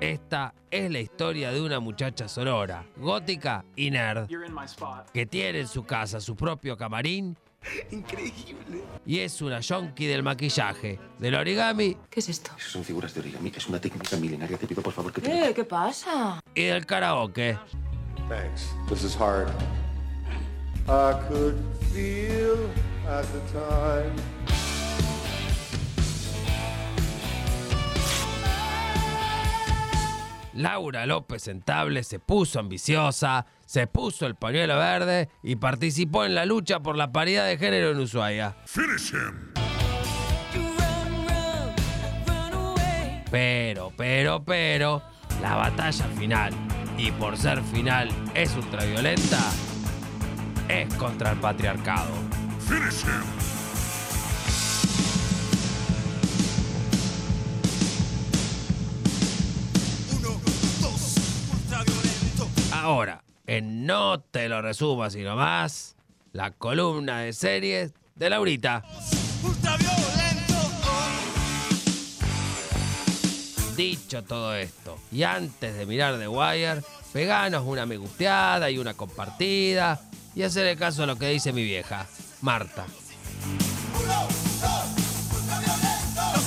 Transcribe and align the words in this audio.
Esta 0.00 0.54
es 0.70 0.90
la 0.90 1.00
historia 1.00 1.50
de 1.50 1.60
una 1.60 1.80
muchacha 1.80 2.28
sorora, 2.28 2.84
gótica 2.96 3.64
y 3.74 3.90
nerd, 3.90 4.28
que 5.12 5.26
tiene 5.26 5.60
en 5.60 5.68
su 5.68 5.84
casa 5.84 6.20
su 6.20 6.36
propio 6.36 6.76
camarín 6.76 7.36
Increíble. 7.90 8.84
y 9.04 9.18
es 9.18 9.42
una 9.42 9.60
yonki 9.60 10.06
del 10.06 10.22
maquillaje, 10.22 10.98
del 11.18 11.34
origami 11.34 11.96
¿Qué 12.08 12.20
es 12.20 12.28
esto? 12.28 12.52
Son 12.58 12.84
figuras 12.84 13.12
de 13.14 13.20
origami. 13.20 13.52
Es 13.54 13.66
una 13.66 13.80
técnica 13.80 14.16
milenaria. 14.16 14.56
Te 14.56 14.66
pido 14.66 14.80
por 14.82 14.92
favor 14.92 15.12
que 15.12 15.20
te. 15.20 15.48
Eh, 15.48 15.54
¿qué 15.54 15.64
pasa? 15.64 16.40
y 16.54 16.64
del 16.64 16.86
karaoke. 16.86 17.58
Thanks. 18.28 18.72
This 18.88 19.02
is 19.02 19.16
hard. 19.16 19.48
I 20.86 21.14
could 21.28 21.56
feel 21.92 22.70
at 23.08 23.24
the 23.32 23.40
time. 23.52 24.37
Laura 30.58 31.06
López 31.06 31.42
Sentable 31.42 32.02
se 32.02 32.18
puso 32.18 32.58
ambiciosa, 32.58 33.46
se 33.64 33.86
puso 33.86 34.26
el 34.26 34.34
pañuelo 34.34 34.76
verde 34.76 35.28
y 35.40 35.54
participó 35.54 36.24
en 36.24 36.34
la 36.34 36.46
lucha 36.46 36.80
por 36.80 36.96
la 36.96 37.12
paridad 37.12 37.46
de 37.46 37.58
género 37.58 37.92
en 37.92 38.00
Ushuaia. 38.00 38.56
Pero, 43.30 43.92
pero, 43.96 44.44
pero, 44.44 45.02
la 45.40 45.54
batalla 45.54 46.06
final, 46.18 46.52
y 46.96 47.12
por 47.12 47.36
ser 47.36 47.62
final 47.62 48.08
es 48.34 48.56
ultraviolenta, 48.56 49.38
es 50.68 50.92
contra 50.94 51.32
el 51.32 51.38
patriarcado. 51.38 52.10
Ahora, 62.90 63.22
en 63.46 63.84
No 63.84 64.18
te 64.18 64.48
lo 64.48 64.62
resumas 64.62 65.12
sino 65.12 65.36
más, 65.36 65.94
la 66.32 66.52
columna 66.52 67.20
de 67.20 67.34
series 67.34 67.92
de 68.14 68.30
Laurita. 68.30 68.82
Dicho 73.76 74.24
todo 74.24 74.54
esto, 74.54 74.96
y 75.12 75.22
antes 75.22 75.76
de 75.76 75.84
mirar 75.84 76.18
The 76.18 76.28
Wire, 76.28 76.80
peganos 77.12 77.66
una 77.66 77.84
me 77.84 77.98
gusteada 77.98 78.70
y 78.70 78.78
una 78.78 78.94
compartida, 78.94 80.00
y 80.34 80.42
hacerle 80.42 80.74
caso 80.74 81.02
a 81.02 81.06
lo 81.06 81.16
que 81.16 81.28
dice 81.28 81.52
mi 81.52 81.64
vieja, 81.64 82.06
Marta. 82.40 82.86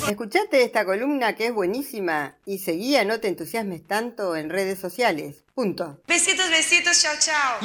Escuchate 0.09 0.63
esta 0.63 0.83
columna 0.83 1.35
que 1.35 1.47
es 1.47 1.53
buenísima 1.53 2.35
y 2.45 2.57
seguía 2.57 3.05
No 3.05 3.19
te 3.19 3.27
entusiasmes 3.27 3.85
tanto 3.85 4.35
en 4.35 4.49
redes 4.49 4.79
sociales. 4.79 5.43
Punto. 5.53 6.01
Besitos, 6.23 6.49
besitos, 6.49 7.01
chao, 7.01 7.15
chao. 7.19 7.59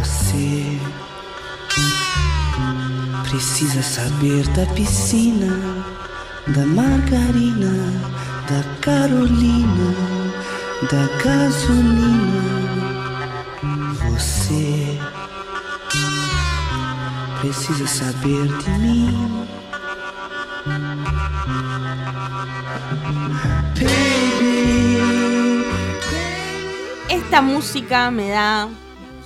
Você 0.00 0.80
precisa 3.28 3.82
saber 3.82 4.48
da 4.54 4.64
piscina, 4.72 5.84
da 6.46 6.64
margarina, 6.64 8.25
da 8.48 8.62
Carolina, 8.80 9.94
da 10.90 11.06
gasolina. 11.24 12.76
Você 14.08 14.98
precisa 17.40 17.86
saber 17.86 18.46
de 18.46 18.70
mim. 18.78 19.46
Esta 27.08 27.42
música 27.42 28.10
me 28.12 28.30
da, 28.30 28.68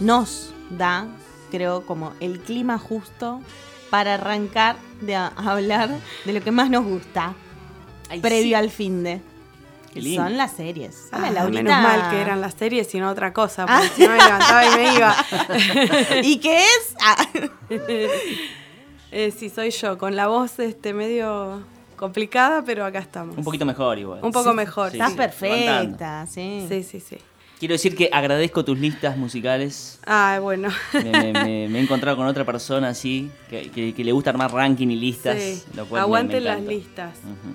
nos 0.00 0.54
da, 0.70 1.06
creo, 1.50 1.82
como 1.82 2.14
el 2.20 2.40
clima 2.40 2.78
justo 2.78 3.42
para 3.90 4.14
arrancar 4.14 4.76
de 5.02 5.14
hablar 5.14 5.90
de 6.24 6.32
lo 6.32 6.40
que 6.40 6.50
más 6.50 6.70
nos 6.70 6.84
gusta, 6.84 7.34
Ay, 8.10 8.20
previo 8.20 8.42
sí. 8.48 8.54
al 8.54 8.70
fin 8.70 9.02
de. 9.02 9.20
Qué 9.94 10.00
lindo. 10.02 10.22
Son 10.22 10.36
las 10.36 10.52
series. 10.52 11.08
Ah, 11.10 11.30
Laurita. 11.32 11.62
menos 11.62 11.82
mal 11.82 12.10
que 12.10 12.20
eran 12.20 12.40
las 12.40 12.54
series 12.54 12.94
y 12.94 13.00
no 13.00 13.08
otra 13.10 13.32
cosa, 13.32 13.66
porque 13.66 13.88
si 13.96 14.02
no 14.02 14.10
me 14.10 14.16
levantaba 14.18 14.64
y 14.66 14.70
me 14.76 14.94
iba. 14.94 15.16
¿Y 16.22 16.38
qué 16.38 16.58
es? 16.58 16.94
Ah. 17.00 17.16
Eh, 19.12 19.32
sí, 19.36 19.50
soy 19.50 19.70
yo, 19.72 19.98
con 19.98 20.14
la 20.14 20.28
voz 20.28 20.60
este 20.60 20.94
medio 20.94 21.64
complicada, 21.96 22.62
pero 22.64 22.84
acá 22.84 23.00
estamos. 23.00 23.36
Un 23.36 23.42
poquito 23.42 23.66
mejor 23.66 23.98
igual. 23.98 24.20
Un 24.22 24.30
poco 24.30 24.54
mejor. 24.54 24.92
Sí, 24.92 24.98
Estás 24.98 25.10
sí, 25.10 25.16
perfecta, 25.16 26.26
sí. 26.26 26.64
Sí, 26.68 26.82
sí, 26.84 27.00
sí. 27.00 27.18
Quiero 27.58 27.72
decir 27.74 27.96
que 27.96 28.08
agradezco 28.12 28.64
tus 28.64 28.78
listas 28.78 29.16
musicales. 29.16 29.98
Ah, 30.06 30.38
bueno. 30.40 30.68
Me, 30.94 31.32
me- 31.32 31.68
me- 31.68 31.78
he 31.78 31.82
encontrado 31.82 32.16
con 32.16 32.26
otra 32.26 32.44
persona 32.44 32.90
así, 32.90 33.30
que, 33.50 33.68
que- 33.72 33.92
que 33.94 34.04
le 34.04 34.12
gusta 34.12 34.30
armar 34.30 34.52
ranking 34.52 34.88
y 34.90 34.96
listas. 34.96 35.36
Sí. 35.42 35.62
lo 35.74 35.86
cual 35.86 35.88
me- 35.88 35.94
me 35.96 36.00
Aguanten 36.02 36.44
las 36.44 36.60
listas. 36.62 37.18
Ujú. 37.24 37.54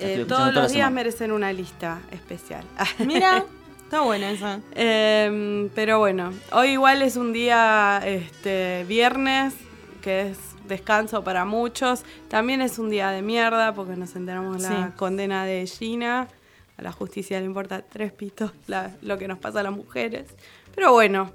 Eh, 0.00 0.24
todos 0.28 0.52
la 0.54 0.62
los 0.62 0.72
días 0.72 0.90
merecen 0.92 1.32
una 1.32 1.52
lista 1.52 2.00
especial. 2.10 2.64
Mira, 3.06 3.44
está 3.84 4.00
buena 4.02 4.30
esa. 4.32 4.60
Em, 4.74 5.68
pero 5.74 5.98
bueno, 5.98 6.32
hoy 6.52 6.68
igual 6.70 7.02
es 7.02 7.16
un 7.16 7.32
día 7.32 8.00
este, 8.04 8.84
viernes, 8.88 9.54
que 10.02 10.30
es 10.30 10.38
descanso 10.68 11.24
para 11.24 11.44
muchos. 11.44 12.04
También 12.28 12.60
es 12.62 12.78
un 12.78 12.90
día 12.90 13.10
de 13.10 13.22
mierda 13.22 13.74
porque 13.74 13.96
nos 13.96 14.14
enteramos 14.16 14.62
la 14.62 14.68
Sí. 14.68 14.92
condena 14.96 15.44
de 15.44 15.66
Gina. 15.66 16.28
A 16.76 16.82
la 16.82 16.92
justicia 16.92 17.40
le 17.40 17.46
importa 17.46 17.82
tres 17.82 18.12
pitos 18.12 18.52
la- 18.68 18.92
lo 19.02 19.18
que 19.18 19.26
nos 19.26 19.38
pasa 19.38 19.60
a 19.60 19.62
las 19.64 19.72
mujeres. 19.72 20.26
Pero 20.74 20.92
bueno, 20.92 21.32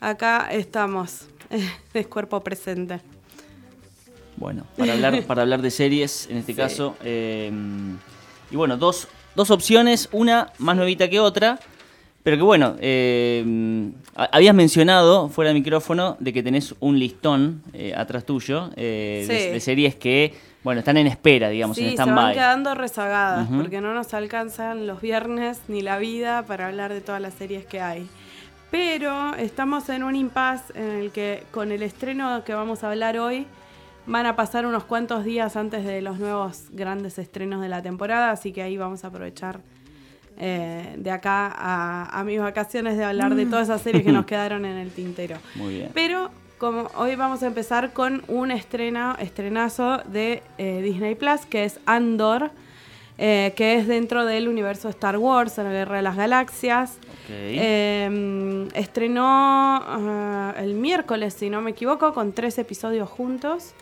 acá 0.00 0.48
estamos, 0.50 1.26
es 1.94 2.06
cuerpo 2.06 2.40
presente. 2.42 3.00
Bueno, 4.40 4.64
para 4.76 4.94
hablar, 4.94 5.22
para 5.26 5.42
hablar 5.42 5.62
de 5.62 5.70
series, 5.70 6.26
en 6.30 6.38
este 6.38 6.52
Sí. 6.52 6.56
caso. 6.58 6.96
eh, 7.04 7.52
y 8.50 8.56
bueno, 8.56 8.76
dos, 8.76 9.06
dos 9.36 9.50
opciones, 9.52 10.08
una 10.10 10.48
más 10.58 10.74
nuevita 10.76 11.08
que 11.08 11.20
otra. 11.20 11.60
Pero 12.22 12.36
que 12.36 12.42
bueno, 12.42 12.76
eh, 12.80 13.92
ha- 14.14 14.28
habías 14.32 14.54
mencionado 14.54 15.30
fuera 15.30 15.48
de 15.48 15.54
micrófono 15.54 16.16
de 16.20 16.34
que 16.34 16.42
tenés 16.42 16.74
un 16.80 16.98
listón 16.98 17.62
eh, 17.72 17.94
atrás 17.96 18.24
tuyo 18.26 18.70
eh, 18.76 19.24
de, 19.26 19.38
Sí. 19.38 19.48
de 19.52 19.60
series 19.60 19.94
que, 19.94 20.34
bueno, 20.62 20.80
están 20.80 20.98
en 20.98 21.06
espera, 21.06 21.48
digamos, 21.48 21.78
en 21.78 21.84
Sí, 21.84 21.90
se 21.92 21.96
van 21.96 22.08
stand-by. 22.10 22.34
quedando 22.34 22.74
rezagadas 22.74 23.48
porque 23.56 23.80
no 23.80 23.94
nos 23.94 24.12
alcanzan 24.12 24.86
los 24.86 25.00
viernes 25.00 25.60
ni 25.68 25.80
la 25.80 25.96
vida 25.98 26.42
para 26.42 26.66
hablar 26.66 26.92
de 26.92 27.00
todas 27.00 27.22
las 27.22 27.32
series 27.32 27.64
que 27.64 27.80
hay. 27.80 28.06
Pero 28.70 29.34
estamos 29.36 29.88
en 29.88 30.02
un 30.02 30.14
impasse 30.14 30.72
en 30.74 30.90
el 30.90 31.10
que 31.12 31.44
con 31.50 31.72
el 31.72 31.82
estreno 31.82 32.44
que 32.44 32.52
vamos 32.52 32.84
a 32.84 32.90
hablar 32.90 33.16
hoy 33.18 33.46
van 34.10 34.26
a 34.26 34.34
pasar 34.34 34.66
unos 34.66 34.84
cuantos 34.84 35.24
días 35.24 35.56
antes 35.56 35.84
de 35.84 36.02
los 36.02 36.18
nuevos 36.18 36.64
grandes 36.72 37.18
estrenos 37.18 37.62
de 37.62 37.68
la 37.68 37.80
temporada, 37.80 38.32
así 38.32 38.52
que 38.52 38.62
ahí 38.62 38.76
vamos 38.76 39.04
a 39.04 39.06
aprovechar 39.06 39.60
eh, 40.36 40.94
de 40.98 41.10
acá 41.10 41.46
a, 41.46 42.18
a 42.18 42.24
mis 42.24 42.40
vacaciones 42.40 42.96
de 42.96 43.04
hablar 43.04 43.34
de 43.36 43.46
todas 43.46 43.68
esas 43.68 43.82
series 43.82 44.04
que 44.04 44.12
nos 44.12 44.26
quedaron 44.26 44.64
en 44.64 44.78
el 44.78 44.90
tintero. 44.90 45.36
Muy 45.54 45.74
bien. 45.74 45.90
Pero 45.94 46.30
como 46.58 46.90
hoy 46.96 47.14
vamos 47.14 47.42
a 47.42 47.46
empezar 47.46 47.92
con 47.92 48.22
un 48.26 48.50
estreno, 48.50 49.16
estrenazo 49.18 49.98
de 49.98 50.42
eh, 50.58 50.82
Disney 50.82 51.14
Plus, 51.14 51.46
que 51.46 51.64
es 51.64 51.78
Andor, 51.86 52.50
eh, 53.16 53.52
que 53.54 53.76
es 53.76 53.86
dentro 53.86 54.24
del 54.24 54.48
universo 54.48 54.88
Star 54.88 55.18
Wars, 55.18 55.56
la 55.58 55.70
Guerra 55.70 55.96
de 55.96 56.02
las 56.02 56.16
Galaxias. 56.16 56.98
Eh, 57.30 58.68
estrenó 58.74 59.24
ah, 59.26 60.54
el 60.58 60.74
miércoles, 60.74 61.34
si 61.34 61.48
no 61.48 61.60
me 61.60 61.70
equivoco, 61.70 62.12
con 62.12 62.32
tres 62.32 62.58
episodios 62.58 63.08
juntos. 63.08 63.74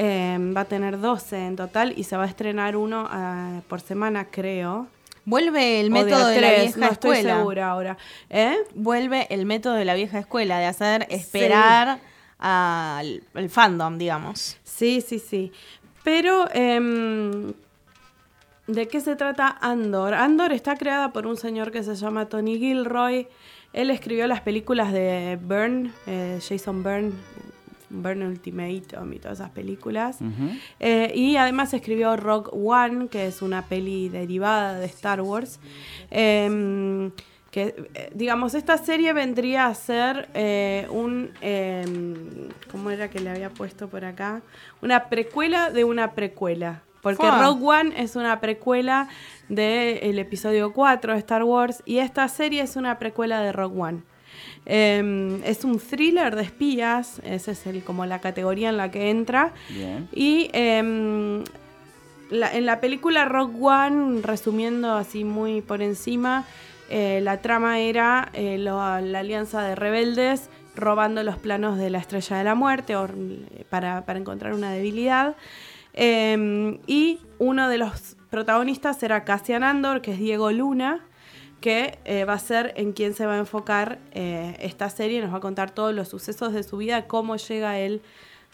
Eh, 0.00 0.38
va 0.56 0.60
a 0.60 0.64
tener 0.64 1.00
12 1.00 1.46
en 1.46 1.56
total 1.56 1.92
y 1.96 2.04
se 2.04 2.16
va 2.16 2.22
a 2.22 2.26
estrenar 2.28 2.76
uno 2.76 3.08
ah, 3.10 3.62
por 3.66 3.80
semana, 3.80 4.26
creo. 4.30 4.86
Vuelve 5.24 5.80
el 5.80 5.90
método 5.90 6.28
de, 6.28 6.40
la 6.40 6.50
vieja 6.52 6.78
no 6.78 6.86
estoy 6.86 7.16
escuela. 7.16 7.38
segura 7.38 7.70
ahora. 7.70 7.98
¿Eh? 8.30 8.56
Vuelve 8.76 9.26
el 9.30 9.44
método 9.44 9.74
de 9.74 9.84
la 9.84 9.94
vieja 9.94 10.20
escuela, 10.20 10.60
de 10.60 10.66
hacer 10.66 11.08
esperar 11.10 11.98
al 12.38 13.24
al 13.34 13.50
fandom, 13.50 13.98
digamos. 13.98 14.56
Sí, 14.62 15.00
sí, 15.00 15.18
sí. 15.18 15.50
Pero, 16.04 16.48
em, 16.52 17.52
¿de 18.68 18.86
qué 18.86 19.00
se 19.00 19.16
trata 19.16 19.58
Andor? 19.60 20.14
Andor 20.14 20.52
está 20.52 20.76
creada 20.76 21.12
por 21.12 21.26
un 21.26 21.36
señor 21.36 21.72
que 21.72 21.82
se 21.82 21.96
llama 21.96 22.26
Tony 22.28 22.56
Gilroy. 22.56 23.26
Él 23.72 23.90
escribió 23.90 24.28
las 24.28 24.42
películas 24.42 24.92
de 24.92 25.40
Byrne, 25.42 25.90
eh, 26.06 26.38
Jason 26.48 26.84
Byrne, 26.84 27.10
Burn 27.90 28.22
Ultimatum 28.22 29.12
y 29.12 29.18
todas 29.18 29.40
esas 29.40 29.50
películas. 29.50 30.18
Eh, 30.80 31.12
y 31.14 31.36
además 31.36 31.72
escribió 31.74 32.16
Rock 32.16 32.50
One, 32.52 33.08
que 33.08 33.26
es 33.26 33.42
una 33.42 33.62
peli 33.66 34.08
derivada 34.08 34.78
de 34.78 34.86
Star 34.86 35.20
Wars. 35.20 35.60
Em, 36.10 37.10
que, 37.50 37.90
eh, 37.94 38.10
digamos, 38.14 38.54
esta 38.54 38.76
serie 38.76 39.12
vendría 39.12 39.66
a 39.66 39.74
ser 39.74 40.28
eh, 40.34 40.86
un. 40.90 41.30
em, 41.40 42.48
¿Cómo 42.70 42.90
era 42.90 43.08
que 43.08 43.20
le 43.20 43.30
había 43.30 43.50
puesto 43.50 43.88
por 43.88 44.04
acá? 44.04 44.42
Una 44.82 45.08
precuela 45.08 45.70
de 45.70 45.84
una 45.84 46.12
precuela. 46.12 46.82
Porque 47.00 47.26
Fua. 47.26 47.42
Rogue 47.42 47.64
One 47.64 48.02
es 48.02 48.16
una 48.16 48.40
precuela 48.40 49.08
del 49.48 50.18
episodio 50.18 50.72
4 50.72 51.12
de 51.12 51.18
Star 51.20 51.44
Wars 51.44 51.82
y 51.86 51.98
esta 51.98 52.28
serie 52.28 52.62
es 52.62 52.76
una 52.76 52.98
precuela 52.98 53.40
de 53.40 53.52
Rogue 53.52 53.80
One. 53.80 54.02
Em, 54.66 55.42
es 55.44 55.64
un 55.64 55.78
thriller 55.78 56.36
de 56.36 56.42
espías, 56.42 57.20
esa 57.24 57.52
es 57.52 57.66
el, 57.66 57.82
como 57.82 58.04
la 58.06 58.20
categoría 58.20 58.68
en 58.68 58.76
la 58.76 58.90
que 58.90 59.10
entra. 59.10 59.52
Bien. 59.70 60.08
Y 60.12 60.50
em, 60.52 61.42
la- 62.30 62.52
en 62.54 62.66
la 62.66 62.80
película 62.80 63.24
Rock 63.24 63.52
One, 63.60 64.20
resumiendo 64.22 64.94
así 64.94 65.24
muy 65.24 65.62
por 65.62 65.80
encima, 65.82 66.44
eh, 66.90 67.20
la 67.22 67.38
trama 67.42 67.78
era 67.80 68.28
eh, 68.34 68.58
lo- 68.58 69.00
la 69.00 69.18
alianza 69.20 69.62
de 69.62 69.74
rebeldes 69.74 70.50
robando 70.76 71.22
los 71.22 71.36
planos 71.38 71.76
de 71.78 71.90
la 71.90 71.98
estrella 71.98 72.36
de 72.38 72.44
la 72.44 72.54
muerte 72.54 72.94
o, 72.96 73.08
para, 73.68 74.04
para 74.04 74.18
encontrar 74.18 74.52
una 74.52 74.70
debilidad. 74.72 75.34
Em, 75.94 76.78
y 76.86 77.18
uno 77.38 77.68
de 77.68 77.78
los 77.78 78.16
protagonistas 78.30 79.02
era 79.02 79.24
Cassian 79.24 79.64
Andor, 79.64 80.00
que 80.02 80.12
es 80.12 80.18
Diego 80.18 80.50
Luna, 80.52 81.00
que 81.60 81.98
eh, 82.04 82.24
va 82.24 82.34
a 82.34 82.38
ser 82.38 82.72
en 82.76 82.92
quien 82.92 83.14
se 83.14 83.26
va 83.26 83.34
a 83.34 83.38
enfocar 83.38 83.98
eh, 84.12 84.56
esta 84.60 84.90
serie, 84.90 85.20
nos 85.20 85.32
va 85.32 85.38
a 85.38 85.40
contar 85.40 85.70
todos 85.70 85.94
los 85.94 86.08
sucesos 86.08 86.52
de 86.52 86.62
su 86.62 86.76
vida, 86.76 87.06
cómo 87.06 87.36
llega 87.36 87.78
él 87.78 88.00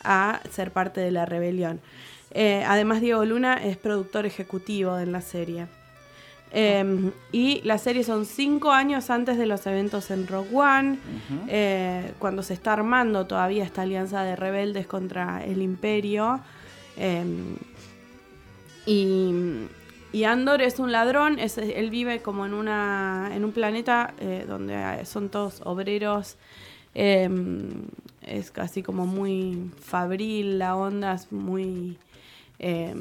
a 0.03 0.41
ser 0.51 0.71
parte 0.71 1.01
de 1.01 1.11
la 1.11 1.27
rebelión. 1.27 1.81
Eh, 2.31 2.65
además, 2.67 3.01
Diego 3.01 3.25
Luna 3.25 3.55
es 3.55 3.77
productor 3.77 4.27
ejecutivo 4.27 4.99
en 4.99 5.13
la 5.13 5.21
serie. 5.21 5.67
Eh, 6.57 7.11
y 7.33 7.61
la 7.65 7.79
serie 7.79 8.05
son 8.05 8.25
cinco 8.25 8.71
años 8.71 9.11
antes 9.11 9.37
de 9.39 9.45
los 9.45 9.67
eventos 9.67 10.13
en 10.13 10.29
Rogue 10.29 10.55
One, 10.55 10.99
eh, 11.49 12.13
cuando 12.21 12.45
se 12.45 12.55
está 12.55 12.75
armando 12.75 13.27
todavía 13.27 13.65
esta 13.65 13.83
alianza 13.83 14.23
de 14.23 14.37
rebeldes 14.37 14.87
contra 14.87 15.45
el 15.45 15.61
imperio. 15.63 16.39
Eh, 16.97 17.25
y, 18.87 19.67
y 20.15 20.25
Andor 20.25 20.63
es 20.63 20.79
un 20.79 20.93
ladrón, 20.93 21.39
él 21.39 21.91
vive 21.91 22.23
como 22.23 22.47
en, 22.47 22.55
una, 22.55 23.31
en 23.35 23.45
un 23.45 23.53
planeta 23.53 24.15
eh, 24.21 24.45
donde 24.47 25.05
son 25.05 25.29
todos 25.29 25.61
obreros. 25.65 26.37
eh, 26.95 27.29
es 28.23 28.51
casi 28.51 28.83
como 28.83 29.05
muy 29.07 29.71
fabril 29.81 30.59
la 30.59 30.77
onda, 30.77 31.15
es 31.15 31.31
muy... 31.33 31.99
eh, 32.59 32.95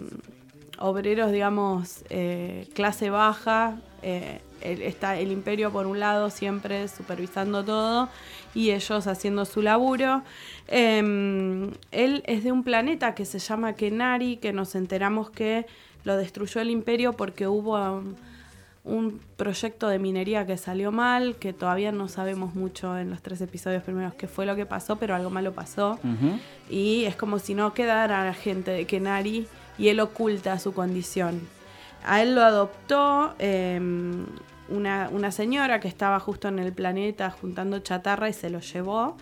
obreros, 0.79 1.31
digamos, 1.31 2.03
eh, 2.09 2.67
clase 2.73 3.09
baja. 3.09 3.77
eh, 4.01 4.41
está 4.61 5.19
el 5.19 5.31
imperio 5.31 5.71
por 5.71 5.85
un 5.85 5.99
lado 5.99 6.29
siempre 6.29 6.87
supervisando 6.87 7.63
todo 7.63 8.09
y 8.55 8.71
ellos 8.71 9.07
haciendo 9.07 9.45
su 9.45 9.61
laburo. 9.61 10.23
Eh, 10.67 11.69
él 11.91 12.23
es 12.25 12.43
de 12.43 12.51
un 12.51 12.63
planeta 12.63 13.13
que 13.13 13.25
se 13.25 13.39
llama 13.39 13.73
Kenari, 13.73 14.37
que 14.37 14.51
nos 14.51 14.75
enteramos 14.75 15.29
que 15.29 15.65
lo 16.03 16.17
destruyó 16.17 16.61
el 16.61 16.69
imperio 16.69 17.13
porque 17.13 17.47
hubo 17.47 17.77
um, 17.77 18.15
un 18.83 19.21
proyecto 19.37 19.87
de 19.87 19.97
minería 19.97 20.45
que 20.45 20.57
salió 20.57 20.91
mal, 20.91 21.35
que 21.37 21.53
todavía 21.53 21.91
no 21.91 22.09
sabemos 22.09 22.53
mucho 22.53 22.97
en 22.97 23.09
los 23.09 23.21
tres 23.21 23.39
episodios 23.41 23.83
primeros 23.83 24.13
qué 24.15 24.27
fue 24.27 24.45
lo 24.45 24.55
que 24.55 24.65
pasó, 24.65 24.97
pero 24.97 25.15
algo 25.15 25.29
malo 25.29 25.53
pasó. 25.53 25.99
Y 26.69 27.05
es 27.05 27.15
como 27.15 27.39
si 27.39 27.55
no 27.55 27.73
quedara 27.73 28.25
la 28.25 28.33
gente 28.33 28.71
de 28.71 28.85
Kenari 28.85 29.47
y 29.77 29.87
él 29.87 29.99
oculta 30.01 30.59
su 30.59 30.73
condición. 30.73 31.41
A 32.05 32.21
él 32.21 32.35
lo 32.35 32.41
adoptó 32.41 33.33
eh, 33.39 33.79
una, 34.67 35.09
una 35.09 35.31
señora 35.31 35.79
que 35.79 35.87
estaba 35.87 36.19
justo 36.19 36.49
en 36.49 36.59
el 36.59 36.73
planeta 36.73 37.31
juntando 37.31 37.79
chatarra 37.79 38.27
y 38.27 38.33
se 38.33 38.49
lo 38.49 38.59
llevó 38.59 39.15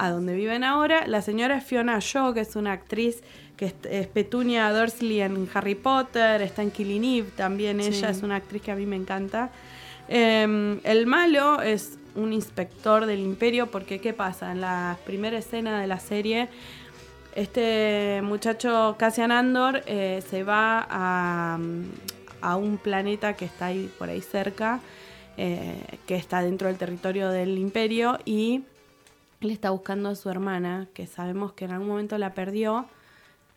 a 0.00 0.10
donde 0.10 0.34
viven 0.34 0.64
ahora. 0.64 1.06
La 1.06 1.20
señora 1.20 1.58
es 1.58 1.64
Fiona 1.64 1.98
Shaw, 2.00 2.32
que 2.32 2.40
es 2.40 2.56
una 2.56 2.72
actriz 2.72 3.22
que 3.58 3.66
es, 3.66 3.74
es 3.90 4.06
Petunia 4.06 4.72
Dursley 4.72 5.20
en 5.20 5.46
Harry 5.52 5.74
Potter, 5.74 6.40
está 6.40 6.62
en 6.62 6.70
Killing 6.70 7.04
Eve 7.04 7.28
también. 7.36 7.80
Ella 7.80 8.08
es 8.08 8.22
una 8.22 8.36
actriz 8.36 8.62
que 8.62 8.70
a 8.70 8.76
mí 8.76 8.86
me 8.86 8.96
encanta. 8.96 9.50
Eh, 10.08 10.80
el 10.82 11.06
malo 11.06 11.60
es 11.60 11.98
un 12.14 12.32
inspector 12.32 13.04
del 13.04 13.20
imperio 13.20 13.70
porque 13.70 14.00
¿qué 14.00 14.14
pasa? 14.14 14.50
En 14.52 14.62
la 14.62 14.96
primera 15.04 15.36
escena 15.36 15.78
de 15.80 15.86
la 15.86 16.00
serie, 16.00 16.48
este 17.34 18.22
muchacho 18.22 18.96
Cassian 18.98 19.30
Andor 19.30 19.82
eh, 19.86 20.22
se 20.28 20.42
va 20.42 20.86
a, 20.88 21.58
a 22.40 22.56
un 22.56 22.78
planeta 22.78 23.34
que 23.34 23.44
está 23.44 23.66
ahí 23.66 23.90
por 23.98 24.08
ahí 24.08 24.22
cerca, 24.22 24.80
eh, 25.36 25.76
que 26.06 26.16
está 26.16 26.42
dentro 26.42 26.68
del 26.68 26.78
territorio 26.78 27.28
del 27.28 27.58
imperio 27.58 28.18
y 28.24 28.62
él 29.40 29.50
está 29.50 29.70
buscando 29.70 30.08
a 30.10 30.14
su 30.14 30.28
hermana, 30.30 30.88
que 30.94 31.06
sabemos 31.06 31.52
que 31.52 31.64
en 31.64 31.72
algún 31.72 31.88
momento 31.88 32.18
la 32.18 32.34
perdió 32.34 32.86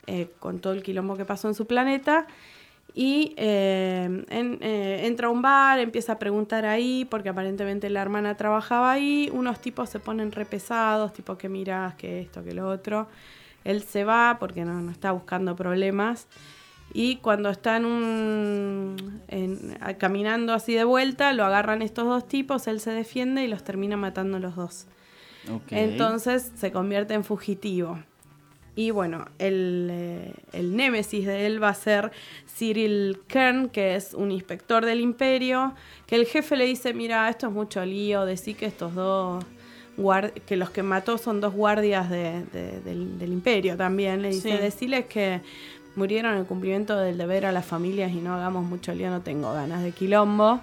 eh, 0.07 0.29
con 0.39 0.59
todo 0.59 0.73
el 0.73 0.83
quilombo 0.83 1.15
que 1.17 1.25
pasó 1.25 1.47
en 1.47 1.55
su 1.55 1.67
planeta. 1.67 2.25
Y 2.95 3.33
eh, 3.37 4.23
eh, 4.29 5.01
entra 5.05 5.27
a 5.27 5.31
un 5.31 5.41
bar, 5.41 5.79
empieza 5.79 6.13
a 6.13 6.19
preguntar 6.19 6.65
ahí, 6.65 7.05
porque 7.09 7.29
aparentemente 7.29 7.89
la 7.89 8.01
hermana 8.01 8.37
trabajaba 8.37 8.91
ahí. 8.91 9.29
Unos 9.33 9.59
tipos 9.61 9.89
se 9.89 9.99
ponen 9.99 10.31
repesados, 10.31 11.11
tipo 11.11 11.37
que 11.37 11.49
miras, 11.49 11.95
que 11.95 12.21
esto, 12.21 12.43
que 12.43 12.53
lo 12.53 12.69
otro. 12.69 13.07
Él 13.63 13.81
se 13.81 14.03
va 14.03 14.37
porque 14.39 14.63
no, 14.63 14.91
está 14.91 15.11
buscando 15.11 15.55
problemas. 15.55 16.27
Y 16.93 17.15
cuando 17.17 17.49
está 17.49 17.77
en 17.77 17.85
un, 17.85 19.21
en- 19.27 19.77
a- 19.81 19.95
caminando 19.95 20.53
así 20.53 20.75
de 20.75 20.83
vuelta, 20.83 21.33
lo 21.33 21.45
agarran 21.45 21.81
estos 21.81 22.05
dos 22.05 22.27
tipos, 22.27 22.67
él 22.67 22.79
se 22.79 22.91
defiende 22.91 23.43
y 23.43 23.47
los 23.47 23.63
termina 23.63 23.97
matando 23.97 24.37
los 24.37 24.55
dos. 24.55 24.85
Entonces 25.75 26.51
se 26.55 26.71
convierte 26.71 27.13
en 27.13 27.23
fugitivo. 27.23 27.99
Y 28.75 28.89
bueno, 28.89 29.25
el, 29.37 29.87
eh, 29.91 30.33
el 30.51 30.75
némesis 30.75 31.27
de 31.27 31.45
él 31.45 31.61
va 31.61 31.69
a 31.69 31.73
ser 31.75 32.11
Cyril 32.57 33.19
Kern, 33.27 33.69
que 33.69 33.95
es 33.95 34.15
un 34.15 34.31
inspector 34.31 34.83
del 34.83 34.99
imperio, 34.99 35.75
que 36.07 36.15
el 36.15 36.25
jefe 36.25 36.55
le 36.57 36.65
dice, 36.65 36.93
mira, 36.95 37.29
esto 37.29 37.47
es 37.47 37.53
mucho 37.53 37.85
lío, 37.85 38.25
decí 38.25 38.55
que 38.55 38.65
estos 38.65 38.95
dos, 38.95 39.43
que 40.47 40.55
los 40.55 40.71
que 40.71 40.81
mató 40.81 41.19
son 41.19 41.39
dos 41.39 41.53
guardias 41.53 42.09
de- 42.09 42.43
de- 42.51 42.79
del, 42.81 43.19
del 43.19 43.31
imperio 43.31 43.77
también, 43.77 44.23
le 44.23 44.29
dice, 44.29 44.51
Sí. 44.55 44.57
deciles 44.57 45.05
que 45.05 45.41
murieron 45.95 46.35
en 46.35 46.45
cumplimiento 46.45 46.97
del 46.97 47.19
deber 47.19 47.45
a 47.45 47.51
las 47.51 47.65
familias 47.67 48.11
y 48.11 48.15
no 48.15 48.33
hagamos 48.33 48.65
mucho 48.65 48.91
lío, 48.95 49.11
no 49.11 49.21
tengo 49.21 49.53
ganas 49.53 49.83
de 49.83 49.91
quilombo. 49.91 50.61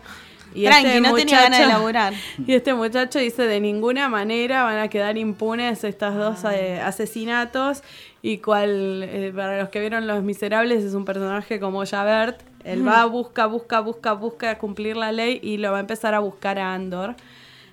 Y 0.54 0.64
Tranqui, 0.64 0.87
este 0.88 1.00
no 1.00 1.09
tenía 1.14 1.42
ganas 1.42 1.59
de 1.61 1.66
muchacho- 1.66 1.83
y 2.47 2.54
este 2.54 2.75
muchacho 2.75 3.19
dice, 3.19 3.42
de 3.47 3.61
ninguna 3.61 4.09
manera 4.09 4.62
van 4.64 4.78
a 4.78 4.88
quedar 4.88 5.16
impunes 5.16 5.85
estos 5.85 6.14
dos 6.14 6.45
eh, 6.52 6.80
asesinatos. 6.80 7.83
Y 8.23 8.38
cual, 8.38 9.02
eh, 9.04 9.33
para 9.35 9.59
los 9.61 9.71
que 9.71 9.80
vieron 9.80 10.07
Los 10.07 10.23
Miserables, 10.23 10.85
es 10.85 10.95
un 10.95 11.04
personaje 11.04 11.59
como 11.61 11.85
Javert. 11.87 12.40
Él 12.64 12.87
va, 12.87 13.07
busca, 13.07 13.47
busca, 13.47 13.80
busca, 13.80 14.12
busca 14.12 14.59
cumplir 14.59 14.97
la 14.97 15.12
ley 15.12 15.40
y 15.42 15.57
lo 15.57 15.71
va 15.73 15.78
a 15.78 15.80
empezar 15.80 16.12
a 16.14 16.19
buscar 16.19 16.59
a 16.59 16.75
Andor. 16.75 17.14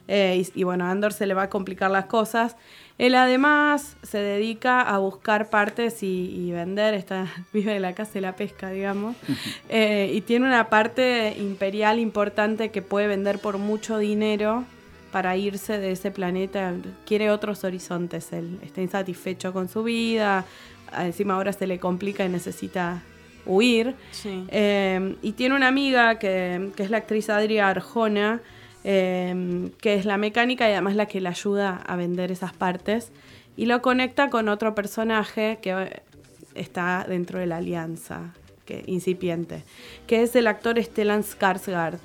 Eh, 0.08 0.42
y, 0.56 0.62
y 0.62 0.64
bueno, 0.64 0.86
a 0.86 0.92
Andor 0.92 1.12
se 1.12 1.26
le 1.26 1.34
va 1.34 1.44
a 1.44 1.50
complicar 1.50 1.92
las 1.92 2.06
cosas. 2.06 2.56
Él 2.98 3.14
además 3.14 3.96
se 4.02 4.18
dedica 4.18 4.82
a 4.82 4.98
buscar 4.98 5.50
partes 5.50 6.02
y, 6.02 6.32
y 6.36 6.52
vender, 6.52 6.94
está, 6.94 7.28
vive 7.54 7.74
de 7.74 7.80
la 7.80 7.94
casa 7.94 8.14
de 8.14 8.22
la 8.22 8.36
pesca, 8.36 8.70
digamos, 8.70 9.16
Eh, 9.70 10.12
y 10.14 10.22
tiene 10.22 10.48
una 10.48 10.70
parte 10.70 11.36
imperial 11.38 12.00
importante 12.00 12.70
que 12.70 12.82
puede 12.82 13.08
vender 13.08 13.40
por 13.40 13.58
mucho 13.58 13.98
dinero 13.98 14.64
para 15.12 15.36
irse 15.38 15.78
de 15.78 15.92
ese 15.92 16.12
planeta. 16.12 16.74
Quiere 17.06 17.30
otros 17.32 17.64
horizontes, 17.64 18.32
él 18.34 18.60
está 18.64 18.82
insatisfecho 18.82 19.54
con 19.54 19.70
su 19.70 19.84
vida, 19.84 20.46
encima 20.98 21.36
ahora 21.36 21.54
se 21.54 21.68
le 21.68 21.80
complica 21.80 22.26
y 22.26 22.30
necesita 22.30 23.04
huir. 23.46 23.96
Sí. 24.12 24.46
Eh, 24.50 25.16
y 25.22 25.34
tiene 25.34 25.56
una 25.56 25.68
amiga 25.68 26.20
que, 26.20 26.72
que 26.76 26.84
es 26.84 26.90
la 26.90 26.98
actriz 26.98 27.30
Adria 27.30 27.70
Arjona, 27.70 28.42
eh, 28.90 29.70
que 29.82 29.96
es 29.96 30.06
la 30.06 30.16
mecánica 30.18 30.70
y 30.70 30.72
además 30.72 30.96
la 30.96 31.08
que 31.08 31.20
le 31.20 31.28
ayuda 31.28 31.76
a 31.86 31.96
vender 31.98 32.32
esas 32.32 32.54
partes. 32.54 33.12
Y 33.58 33.66
lo 33.66 33.82
conecta 33.82 34.30
con 34.30 34.48
otro 34.48 34.74
personaje 34.76 35.60
que 35.62 36.02
está 36.56 37.06
dentro 37.08 37.38
de 37.40 37.48
la 37.48 37.58
alianza, 37.58 38.34
que, 38.66 38.84
incipiente, 38.88 39.64
que 40.08 40.22
es 40.24 40.36
el 40.36 40.48
actor 40.48 40.82
Stellan 40.82 41.24
Skarsgård. 41.24 41.98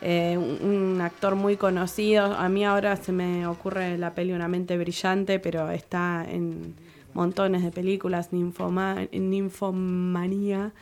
eh, 0.00 0.36
un, 0.38 0.94
un 0.94 1.00
actor 1.00 1.34
muy 1.36 1.56
conocido. 1.56 2.24
A 2.34 2.48
mí 2.48 2.64
ahora 2.64 2.96
se 2.96 3.12
me 3.12 3.46
ocurre 3.46 3.98
la 3.98 4.14
peli 4.14 4.32
Una 4.32 4.48
mente 4.48 4.76
brillante, 4.78 5.38
pero 5.38 5.70
está 5.70 6.24
en 6.28 6.74
montones 7.14 7.62
de 7.62 7.70
películas, 7.70 8.32
Ninfoma- 8.32 9.06
Ninfomanía, 9.12 10.72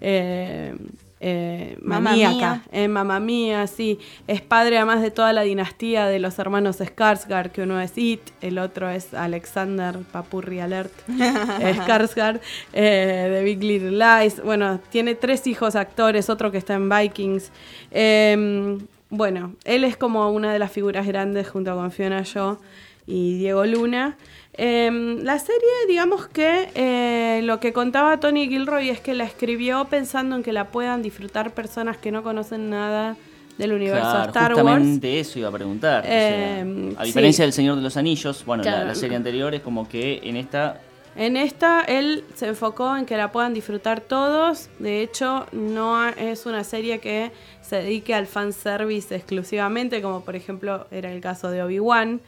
eh, 0.00 0.74
eh, 1.18 1.78
maníaca, 1.80 2.62
eh, 2.72 2.88
Mamma 2.88 3.20
Mía, 3.20 3.66
sí. 3.66 3.98
Es 4.26 4.42
padre 4.42 4.76
además 4.76 5.00
de 5.00 5.10
toda 5.10 5.32
la 5.32 5.42
dinastía 5.42 6.06
de 6.06 6.18
los 6.18 6.38
hermanos 6.38 6.80
Skarsgård, 6.80 7.50
que 7.50 7.62
uno 7.62 7.80
es 7.80 7.96
It, 7.96 8.20
el 8.42 8.58
otro 8.58 8.90
es 8.90 9.14
Alexander 9.14 9.98
Papurri 10.12 10.60
Alert 10.60 10.92
Skarsgård, 11.08 12.40
eh, 12.72 13.28
de 13.30 13.42
Big 13.42 13.62
Little 13.62 13.92
Lies. 13.92 14.42
Bueno, 14.42 14.80
tiene 14.90 15.14
tres 15.14 15.46
hijos 15.46 15.74
actores, 15.74 16.28
otro 16.28 16.50
que 16.50 16.58
está 16.58 16.74
en 16.74 16.88
Vikings. 16.88 17.50
Eh, 17.90 18.78
bueno, 19.08 19.54
él 19.64 19.84
es 19.84 19.96
como 19.96 20.30
una 20.30 20.52
de 20.52 20.58
las 20.58 20.72
figuras 20.72 21.06
grandes 21.06 21.48
junto 21.48 21.74
con 21.74 21.92
Fiona 21.92 22.22
Shaw 22.24 22.58
y 23.06 23.38
Diego 23.38 23.64
Luna. 23.66 24.16
Eh, 24.54 25.18
la 25.22 25.38
serie, 25.38 25.68
digamos 25.86 26.26
que 26.28 26.70
eh, 26.74 27.40
lo 27.44 27.60
que 27.60 27.72
contaba 27.72 28.18
Tony 28.20 28.48
Gilroy 28.48 28.88
es 28.88 29.00
que 29.00 29.12
la 29.14 29.24
escribió 29.24 29.84
pensando 29.84 30.34
en 30.36 30.42
que 30.42 30.52
la 30.52 30.68
puedan 30.68 31.02
disfrutar 31.02 31.52
personas 31.52 31.98
que 31.98 32.10
no 32.10 32.22
conocen 32.22 32.70
nada 32.70 33.16
del 33.58 33.72
universo 33.72 34.02
Claro, 34.10 34.26
Star 34.28 34.54
Wars. 34.54 34.62
justamente 34.62 35.20
eso 35.20 35.38
iba 35.38 35.48
a 35.48 35.52
preguntar. 35.52 36.04
o 36.04 36.06
sea, 36.06 36.60
Eh, 36.60 36.94
a 36.96 37.00
sí. 37.02 37.06
diferencia 37.06 37.44
del 37.44 37.52
Señor 37.52 37.76
de 37.76 37.82
los 37.82 37.96
Anillos, 37.96 38.44
bueno, 38.46 38.64
la- 38.64 38.94
serie 38.94 39.16
anterior 39.16 39.54
es 39.54 39.60
como 39.62 39.88
que 39.88 40.20
en 40.24 40.36
esta 40.36 40.80
En 41.18 41.38
esta 41.38 41.80
él 41.80 42.24
se 42.34 42.48
enfocó 42.48 42.94
en 42.94 43.06
que 43.06 43.16
la 43.16 43.32
puedan 43.32 43.54
disfrutar 43.54 44.02
todos. 44.02 44.68
De 44.78 45.00
hecho, 45.00 45.46
no 45.50 46.06
es 46.08 46.44
una 46.44 46.62
serie 46.62 46.98
que 46.98 47.32
se 47.62 47.76
dedique 47.76 48.14
al 48.14 48.26
fanservice 48.26 49.16
exclusivamente, 49.16 50.02
como 50.02 50.20
por 50.20 50.36
ejemplo 50.36 50.86
era 50.90 51.10
el 51.10 51.22
caso 51.22 51.50
de 51.50 51.62
Obi-Wan, 51.62 52.20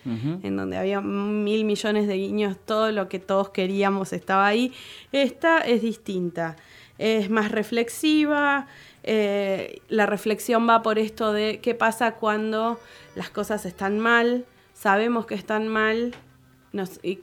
en 0.43 0.57
donde 0.57 0.79
había 0.79 1.03
mil 1.03 1.67
millones 1.67 2.09
de 2.09 2.15
guiños, 2.15 2.57
todo 2.65 2.91
lo 2.91 3.11
que 3.11 3.19
todos 3.19 3.51
queríamos 3.51 4.15
estaba 4.15 4.47
ahí. 4.47 4.73
Esta 5.13 5.59
es 5.59 5.83
distinta, 5.83 6.57
es 6.97 7.29
más 7.29 7.53
reflexiva. 7.53 8.69
eh, 9.05 9.81
la 9.89 10.07
reflexión 10.07 10.69
va 10.69 10.83
por 10.83 10.99
esto 10.99 11.33
de 11.33 11.61
qué 11.61 11.75
pasa 11.75 12.15
cuando 12.15 12.81
las 13.15 13.31
cosas 13.31 13.65
están 13.67 14.01
mal, 14.01 14.45
sabemos 14.73 15.27
que 15.27 15.35
están 15.35 15.69
mal, 15.69 16.15
nos, 16.73 17.01
y 17.03 17.21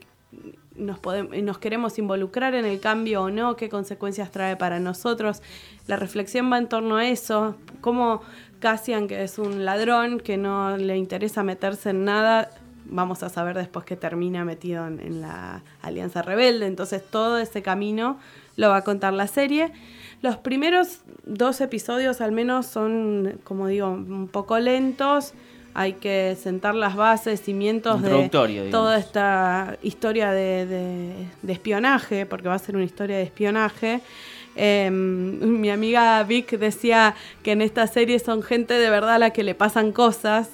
nos, 0.75 0.99
podemos, 0.99 1.35
nos 1.37 1.57
queremos 1.57 1.97
involucrar 1.97 2.53
en 2.55 2.65
el 2.65 2.79
cambio 2.79 3.23
o 3.23 3.29
no, 3.29 3.55
qué 3.55 3.69
consecuencias 3.69 4.31
trae 4.31 4.55
para 4.55 4.79
nosotros. 4.79 5.41
La 5.87 5.95
reflexión 5.95 6.51
va 6.51 6.57
en 6.57 6.67
torno 6.67 6.97
a 6.97 7.07
eso, 7.07 7.55
cómo 7.81 8.21
Cassian, 8.59 9.07
que 9.07 9.23
es 9.23 9.37
un 9.39 9.65
ladrón, 9.65 10.19
que 10.19 10.37
no 10.37 10.77
le 10.77 10.97
interesa 10.97 11.43
meterse 11.43 11.91
en 11.91 12.05
nada, 12.05 12.49
vamos 12.85 13.23
a 13.23 13.29
saber 13.29 13.57
después 13.57 13.85
que 13.85 13.95
termina 13.95 14.45
metido 14.45 14.87
en 14.87 15.21
la 15.21 15.63
Alianza 15.81 16.21
Rebelde, 16.21 16.67
entonces 16.67 17.03
todo 17.03 17.37
ese 17.37 17.61
camino 17.61 18.17
lo 18.55 18.69
va 18.69 18.77
a 18.77 18.83
contar 18.83 19.13
la 19.13 19.27
serie. 19.27 19.71
Los 20.21 20.37
primeros 20.37 21.01
dos 21.25 21.61
episodios 21.61 22.21
al 22.21 22.31
menos 22.31 22.65
son, 22.65 23.39
como 23.43 23.67
digo, 23.67 23.89
un 23.89 24.27
poco 24.27 24.57
lentos. 24.59 25.33
Hay 25.77 25.93
que 25.93 26.37
sentar 26.41 26.73
las 26.73 26.95
bases, 26.95 27.41
cimientos 27.41 28.01
de 28.01 28.07
digamos. 28.55 28.71
toda 28.71 28.97
esta 28.97 29.77
historia 29.83 30.31
de, 30.31 30.65
de- 30.65 31.27
de 31.41 31.53
espionaje, 31.53 32.25
porque 32.25 32.47
va 32.47 32.55
a 32.55 32.59
ser 32.59 32.75
una 32.75 32.85
historia 32.85 33.17
de 33.17 33.23
espionaje. 33.23 33.99
Eh, 34.55 34.89
mi 34.89 35.69
amiga 35.69 36.23
Vic 36.23 36.57
decía 36.57 37.13
que 37.43 37.51
en 37.51 37.61
esta 37.61 37.87
serie 37.87 38.19
son 38.19 38.41
gente 38.41 38.75
de 38.75 38.89
verdad 38.89 39.15
a 39.15 39.19
la 39.19 39.31
que 39.31 39.43
le 39.43 39.53
pasan 39.53 39.91
cosas 39.91 40.49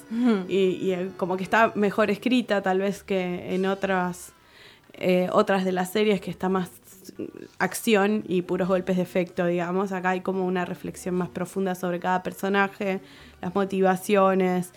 y, 0.48 0.56
y, 0.56 0.92
eh, 0.92 1.10
como 1.16 1.36
que 1.36 1.44
está 1.44 1.70
mejor 1.76 2.10
escrita 2.10 2.60
tal 2.62 2.80
vez 2.80 3.04
que 3.04 3.54
en 3.54 3.64
otras, 3.66 4.32
eh, 4.94 5.28
otras 5.30 5.64
de 5.64 5.70
las 5.70 5.92
series 5.92 6.20
que 6.20 6.32
está 6.32 6.48
más 6.48 6.68
acción 7.58 8.24
y 8.28 8.42
puros 8.42 8.68
golpes 8.68 8.96
de 8.96 9.02
efecto, 9.02 9.46
digamos. 9.46 9.92
Acá 9.92 10.10
hay 10.10 10.20
como 10.20 10.44
una 10.46 10.64
reflexión 10.64 11.14
más 11.14 11.28
profunda 11.28 11.74
sobre 11.74 12.00
cada 12.00 12.22
personaje, 12.22 13.00
las 13.40 13.54
motivaciones. 13.54 14.72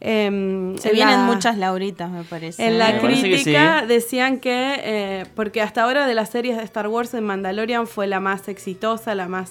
Em, 0.00 0.76
Se 0.78 0.90
en 0.90 0.94
vienen 0.94 1.20
la- 1.20 1.24
muchas 1.26 1.58
lauritas, 1.58 2.10
me 2.10 2.22
parece. 2.22 2.64
en 2.66 2.78
la 2.78 2.92
Me 2.92 3.00
parece 3.00 3.22
que 3.22 3.30
crítica 3.34 3.80
sí. 3.80 3.86
decían 3.88 4.38
que, 4.38 4.74
eh, 4.84 5.26
porque 5.34 5.60
hasta 5.60 5.82
ahora 5.82 6.06
de 6.06 6.14
las 6.14 6.28
series 6.30 6.56
de 6.56 6.62
Star 6.62 6.86
Wars 6.88 7.14
en 7.14 7.24
Mandalorian 7.24 7.86
fue 7.88 8.06
la 8.06 8.20
más 8.20 8.48
exitosa, 8.48 9.14
la 9.14 9.26
más 9.28 9.50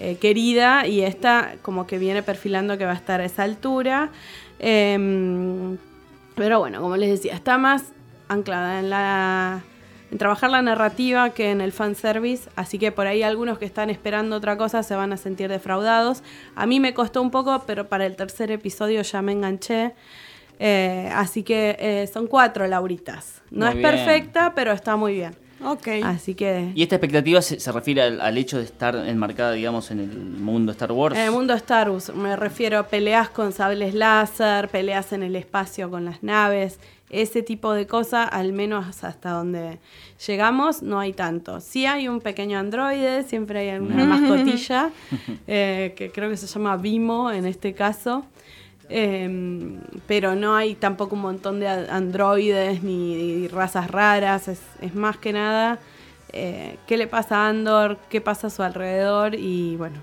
eh, 0.00 0.16
querida, 0.20 0.86
y 0.86 1.00
esta 1.02 1.54
como 1.62 1.86
que 1.88 1.98
viene 1.98 2.22
perfilando 2.22 2.78
que 2.78 2.84
va 2.84 2.92
a 2.92 2.96
estar 2.96 3.20
a 3.20 3.24
esa 3.24 3.42
altura. 3.44 4.10
Em, 4.60 5.76
pero 6.36 6.58
bueno, 6.60 6.80
como 6.80 6.96
les 6.96 7.10
decía, 7.10 7.34
está 7.34 7.58
más 7.58 7.84
anclada 8.28 8.78
en 8.80 8.90
la 8.90 9.62
en 10.10 10.18
trabajar 10.18 10.50
la 10.50 10.62
narrativa 10.62 11.30
que 11.30 11.50
en 11.50 11.60
el 11.60 11.72
fanservice, 11.72 12.48
así 12.56 12.78
que 12.78 12.92
por 12.92 13.06
ahí 13.06 13.22
algunos 13.22 13.58
que 13.58 13.64
están 13.66 13.90
esperando 13.90 14.36
otra 14.36 14.56
cosa 14.56 14.82
se 14.82 14.94
van 14.94 15.12
a 15.12 15.16
sentir 15.16 15.50
defraudados. 15.50 16.22
A 16.54 16.66
mí 16.66 16.80
me 16.80 16.94
costó 16.94 17.20
un 17.20 17.30
poco, 17.30 17.62
pero 17.66 17.88
para 17.88 18.06
el 18.06 18.16
tercer 18.16 18.50
episodio 18.50 19.02
ya 19.02 19.20
me 19.22 19.32
enganché. 19.32 19.94
Eh, 20.60 21.10
así 21.14 21.42
que 21.42 21.76
eh, 21.78 22.06
son 22.12 22.26
cuatro 22.26 22.66
lauritas. 22.66 23.42
No 23.50 23.66
Muy 23.66 23.68
es 23.68 23.74
bien. 23.78 23.90
perfecta, 23.90 24.54
pero 24.54 24.72
está 24.72 24.96
muy 24.96 25.14
bien. 25.14 25.36
Ok. 25.64 25.88
Así 26.04 26.34
que... 26.34 26.72
Y 26.74 26.82
esta 26.82 26.96
expectativa 26.96 27.42
se, 27.42 27.58
se 27.60 27.72
refiere 27.72 28.02
al, 28.02 28.20
al 28.20 28.38
hecho 28.38 28.58
de 28.58 28.64
estar 28.64 28.94
enmarcada, 28.94 29.52
digamos, 29.52 29.90
en 29.90 30.00
el 30.00 30.10
mundo 30.10 30.72
Star 30.72 30.92
Wars. 30.92 31.16
En 31.16 31.22
el 31.24 31.30
mundo 31.32 31.54
Star 31.54 31.90
Wars 31.90 32.14
me 32.14 32.36
refiero 32.36 32.78
a 32.78 32.86
peleas 32.86 33.28
con 33.28 33.52
sables 33.52 33.94
láser, 33.94 34.68
peleas 34.68 35.12
en 35.12 35.22
el 35.22 35.36
espacio 35.36 35.90
con 35.90 36.04
las 36.04 36.22
naves, 36.22 36.78
ese 37.10 37.42
tipo 37.42 37.72
de 37.72 37.86
cosas, 37.86 38.28
al 38.30 38.52
menos 38.52 39.02
hasta 39.02 39.30
donde 39.30 39.78
llegamos, 40.26 40.82
no 40.82 41.00
hay 41.00 41.12
tanto. 41.12 41.60
Sí 41.60 41.86
hay 41.86 42.08
un 42.08 42.20
pequeño 42.20 42.58
androide, 42.58 43.22
siempre 43.24 43.70
hay 43.70 43.78
una 43.78 44.04
mascotilla, 44.04 44.90
eh, 45.46 45.94
que 45.96 46.10
creo 46.10 46.28
que 46.28 46.36
se 46.36 46.46
llama 46.46 46.76
Vimo 46.76 47.30
en 47.30 47.46
este 47.46 47.72
caso. 47.72 48.24
Eh, 48.90 49.78
pero 50.06 50.34
no 50.34 50.54
hay 50.56 50.74
tampoco 50.74 51.14
un 51.14 51.20
montón 51.22 51.60
de 51.60 51.68
androides 51.68 52.82
ni 52.82 53.46
razas 53.48 53.90
raras, 53.90 54.48
es, 54.48 54.60
es 54.80 54.94
más 54.94 55.18
que 55.18 55.32
nada 55.34 55.78
eh, 56.32 56.78
qué 56.86 56.96
le 56.96 57.06
pasa 57.06 57.36
a 57.44 57.48
Andor, 57.48 57.98
qué 58.08 58.20
pasa 58.20 58.46
a 58.46 58.50
su 58.50 58.62
alrededor 58.62 59.34
y 59.34 59.76
bueno, 59.76 59.96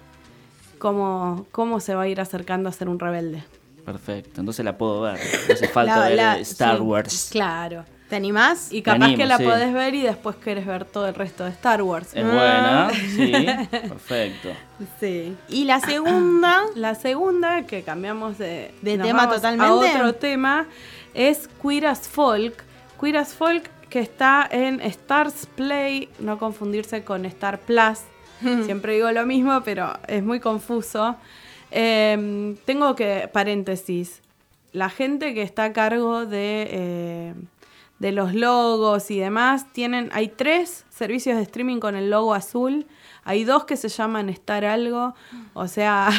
cómo, 0.78 1.46
cómo 1.52 1.80
se 1.80 1.96
va 1.96 2.04
a 2.04 2.08
ir 2.08 2.20
acercando 2.22 2.70
a 2.70 2.72
ser 2.72 2.90
un 2.90 3.00
rebelde. 3.00 3.44
Perfecto, 3.86 4.40
entonces 4.40 4.66
la 4.66 4.78
puedo 4.78 5.02
ver. 5.02 5.20
No 5.48 5.54
hace 5.54 5.68
falta 5.74 5.98
La- 6.00 6.08
ver 6.08 6.16
la- 6.18 6.38
Star 6.40 6.78
sí, 6.78 6.82
Wars. 6.84 7.30
Claro. 7.32 7.86
¿Te 8.16 8.20
animás? 8.20 8.72
Y 8.72 8.82
capaz 8.82 9.08
animo, 9.08 9.18
que 9.18 9.26
la 9.26 9.38
sí. 9.38 9.44
podés 9.44 9.74
ver 9.74 9.94
y 9.94 10.02
después 10.02 10.38
querés 10.38 10.66
ver 10.66 10.86
todo 10.86 11.06
el 11.06 11.16
resto 11.16 11.44
de 11.44 11.50
Star 11.50 11.82
Wars. 11.82 12.14
Es 12.14 12.24
buena, 12.24 12.90
sí, 12.94 13.34
perfecto. 13.72 14.54
Sí. 15.02 15.36
Y 15.50 15.66
la 15.66 15.82
segunda, 15.82 16.62
La 16.76 16.96
segunda, 16.96 17.64
que 17.64 17.84
cambiamos 17.84 18.38
de, 18.38 18.74
tema 18.82 19.28
totalmente. 19.30 19.66
A 19.66 19.74
otro 19.74 20.16
tema, 20.16 20.66
es 21.14 21.50
Queer 21.62 21.88
as 21.88 22.08
Folk. 22.08 22.64
Queer 22.98 23.18
as 23.18 23.34
Folk 23.34 23.70
que 23.90 24.00
está 24.00 24.48
en 24.50 24.80
Stars 24.80 25.46
Play, 25.48 26.08
no 26.20 26.40
confundirse 26.40 27.04
con 27.04 27.26
Star 27.26 27.60
Plus. 27.60 28.00
Siempre 28.64 28.94
digo 28.94 29.12
lo 29.12 29.26
mismo, 29.26 29.62
pero 29.66 29.92
es 30.08 30.24
muy 30.24 30.40
confuso. 30.40 31.18
Eh, 31.70 32.56
tengo 32.64 32.96
que, 32.96 33.30
paréntesis, 33.34 34.22
la 34.72 34.90
gente 34.90 35.34
que 35.34 35.42
está 35.42 35.66
a 35.66 35.74
cargo 35.74 36.26
de, 36.26 36.68
eh, 36.70 37.34
de 38.00 38.12
los 38.12 38.34
logos 38.34 39.10
y 39.10 39.20
demás, 39.20 39.72
tienen, 39.72 40.10
hay 40.14 40.28
tres 40.28 40.86
servicios 40.90 41.38
de 41.38 41.44
streaming 41.44 41.80
con 41.80 41.96
el 41.96 42.10
logo 42.10 42.34
azul, 42.34 42.86
hay 43.24 43.44
dos 43.44 43.66
que 43.66 43.78
se 43.78 43.88
llaman 43.88 44.30
Star 44.30 44.66
Algo, 44.66 45.16
o 45.54 45.68
sea, 45.68 46.10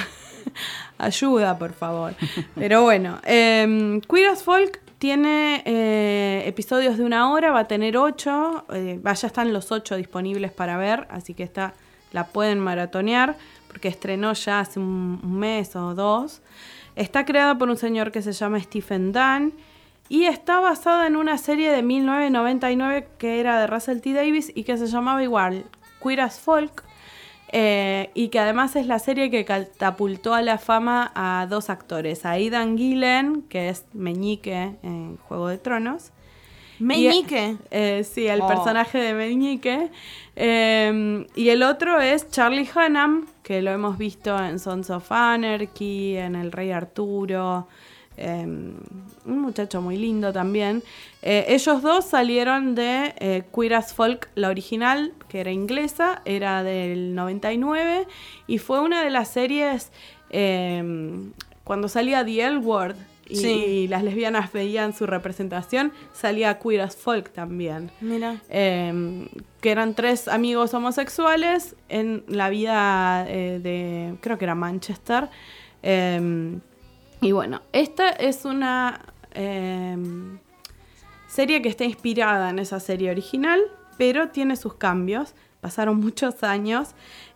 ayuda 0.99 1.59
por 1.59 1.73
favor. 1.73 2.15
Pero 2.55 2.83
bueno, 2.83 3.21
eh, 3.25 4.01
Queer 4.09 4.29
as 4.29 4.43
Folk 4.43 4.81
tiene 4.99 5.63
eh, 5.67 6.45
episodios 6.47 6.97
de 6.97 7.05
una 7.05 7.31
hora, 7.31 7.53
va 7.53 7.61
a 7.61 7.69
tener 7.69 7.99
ocho, 7.99 8.65
eh, 8.73 8.99
ya 9.05 9.27
están 9.27 9.53
los 9.53 9.71
ocho 9.71 9.97
disponibles 9.97 10.53
para 10.53 10.79
ver, 10.79 11.07
así 11.11 11.35
que 11.35 11.43
esta 11.43 11.75
la 12.13 12.29
pueden 12.29 12.59
maratonear, 12.59 13.37
porque 13.69 13.89
estrenó 13.89 14.33
ya 14.33 14.61
hace 14.61 14.81
un, 14.81 15.21
un 15.23 15.39
mes 15.39 15.77
o 15.77 15.95
dos. 15.95 16.41
Está 16.95 17.27
creada 17.27 17.59
por 17.59 17.69
un 17.69 17.77
señor 17.77 18.11
que 18.11 18.23
se 18.23 18.33
llama 18.33 18.59
Stephen 18.59 19.13
Dunn 19.13 19.53
y 20.09 20.25
está 20.25 20.61
basada 20.61 21.07
en 21.07 21.17
una 21.17 21.39
serie 21.39 21.71
de 21.73 21.83
1999 21.83 23.09
que 23.19 23.41
era 23.41 23.61
de 23.61 23.67
Russell 23.67 24.01
T. 24.01 24.13
Davis 24.13 24.53
y 24.55 24.65
que 24.65 24.77
se 24.77 24.87
llamaba 24.87 25.23
igual 25.23 25.65
Queer 26.03 26.21
as 26.21 26.39
Folk. 26.41 26.85
eh, 27.53 28.11
y 28.15 28.29
que 28.29 28.41
además 28.41 28.75
es 28.75 28.87
la 28.89 28.99
serie 28.99 29.31
que 29.31 29.45
catapultó 29.45 30.35
a 30.35 30.43
la 30.43 30.59
fama 30.59 31.13
a 31.15 31.47
dos 31.49 31.71
actores, 31.71 32.27
a 32.27 32.33
Aidan 32.33 32.77
Gillen, 32.77 33.43
que 33.49 33.69
es 33.69 33.85
Meñique 33.93 34.73
en 34.83 35.17
Juego 35.19 35.47
de 35.49 35.57
Tronos, 35.59 36.11
Meñique. 36.81 37.51
y, 37.53 37.59
eh, 37.71 38.05
sí, 38.05 38.27
el 38.27 38.41
Oh. 38.43 38.49
personaje 38.49 38.99
de 38.99 39.15
Meñique. 39.15 39.91
Eh, 40.35 41.25
y 41.37 41.49
el 41.51 41.63
otro 41.63 42.01
es 42.01 42.29
Charlie 42.31 42.69
Hunnam, 42.75 43.27
que 43.45 43.63
lo 43.63 43.71
hemos 43.71 43.97
visto 43.97 44.37
en 44.43 44.59
Sons 44.59 44.91
of 44.91 45.11
Anarchy, 45.13 46.17
en 46.17 46.35
El 46.35 46.51
Rey 46.53 46.73
Arturo, 46.73 47.69
eh, 48.17 48.43
un 48.47 49.41
muchacho 49.41 49.81
muy 49.81 49.97
lindo 49.97 50.33
también. 50.33 50.83
Eh, 51.23 51.45
ellos 51.49 51.83
dos 51.83 52.05
salieron 52.05 52.75
de 52.75 53.15
eh, 53.19 53.43
Queer 53.55 53.75
as 53.75 53.93
Folk, 53.95 54.29
la 54.35 54.49
original, 54.49 55.13
que 55.29 55.41
era 55.41 55.51
inglesa, 55.51 56.23
era 56.25 56.63
del 56.63 57.15
99 57.15 58.07
y 58.47 58.59
fue 58.59 58.81
una 58.81 59.03
de 59.03 59.11
las 59.11 59.29
series 59.29 59.91
eh, 60.31 60.83
cuando 61.65 61.89
salía 61.89 62.25
The 62.25 62.43
L 62.45 62.59
Word 62.59 62.97
y, 63.29 63.37
Sí. 63.37 63.49
y 63.49 63.89
las 63.89 64.05
lesbianas 64.05 64.53
veían 64.53 64.93
su 64.93 65.05
representación, 65.05 65.91
salía 66.13 66.61
Queer 66.61 66.83
as 66.83 66.97
Folk 66.97 67.33
también. 67.33 67.91
Mira. 68.01 68.37
Eh, 68.49 69.27
que 69.61 69.71
eran 69.73 69.95
tres 69.95 70.29
amigos 70.29 70.73
homosexuales 70.75 71.75
en 71.89 72.23
la 72.29 72.51
vida 72.51 73.27
eh, 73.29 73.59
de, 73.61 74.15
creo 74.21 74.39
que 74.39 74.45
era 74.45 74.55
Manchester. 74.55 75.29
Y 77.27 77.33
bueno, 77.33 77.61
esta 77.73 78.11
es 78.11 78.45
una 78.45 79.01
eh, 79.33 79.97
serie 81.27 81.61
que 81.61 81.69
está 81.69 81.83
inspirada 81.85 82.51
en 82.51 82.61
esa 82.61 82.79
serie 82.79 83.11
original, 83.11 83.61
pero 83.99 84.29
tiene 84.29 84.55
sus 84.55 84.75
cambios. 84.75 85.35
Pasaron 85.61 85.99
muchos 86.01 86.45
años. 86.45 86.91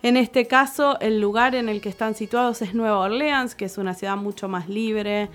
En 0.05 0.17
este 0.17 0.47
caso, 0.47 0.97
el 1.01 1.21
lugar 1.21 1.57
en 1.57 1.69
el 1.69 1.81
que 1.81 1.89
están 1.89 2.15
situados 2.15 2.63
es 2.63 2.73
Nueva 2.73 3.01
Orleans, 3.01 3.57
que 3.57 3.65
es 3.65 3.79
una 3.79 3.95
ciudad 3.95 4.17
mucho 4.17 4.47
más 4.47 4.69
libre 4.69 5.29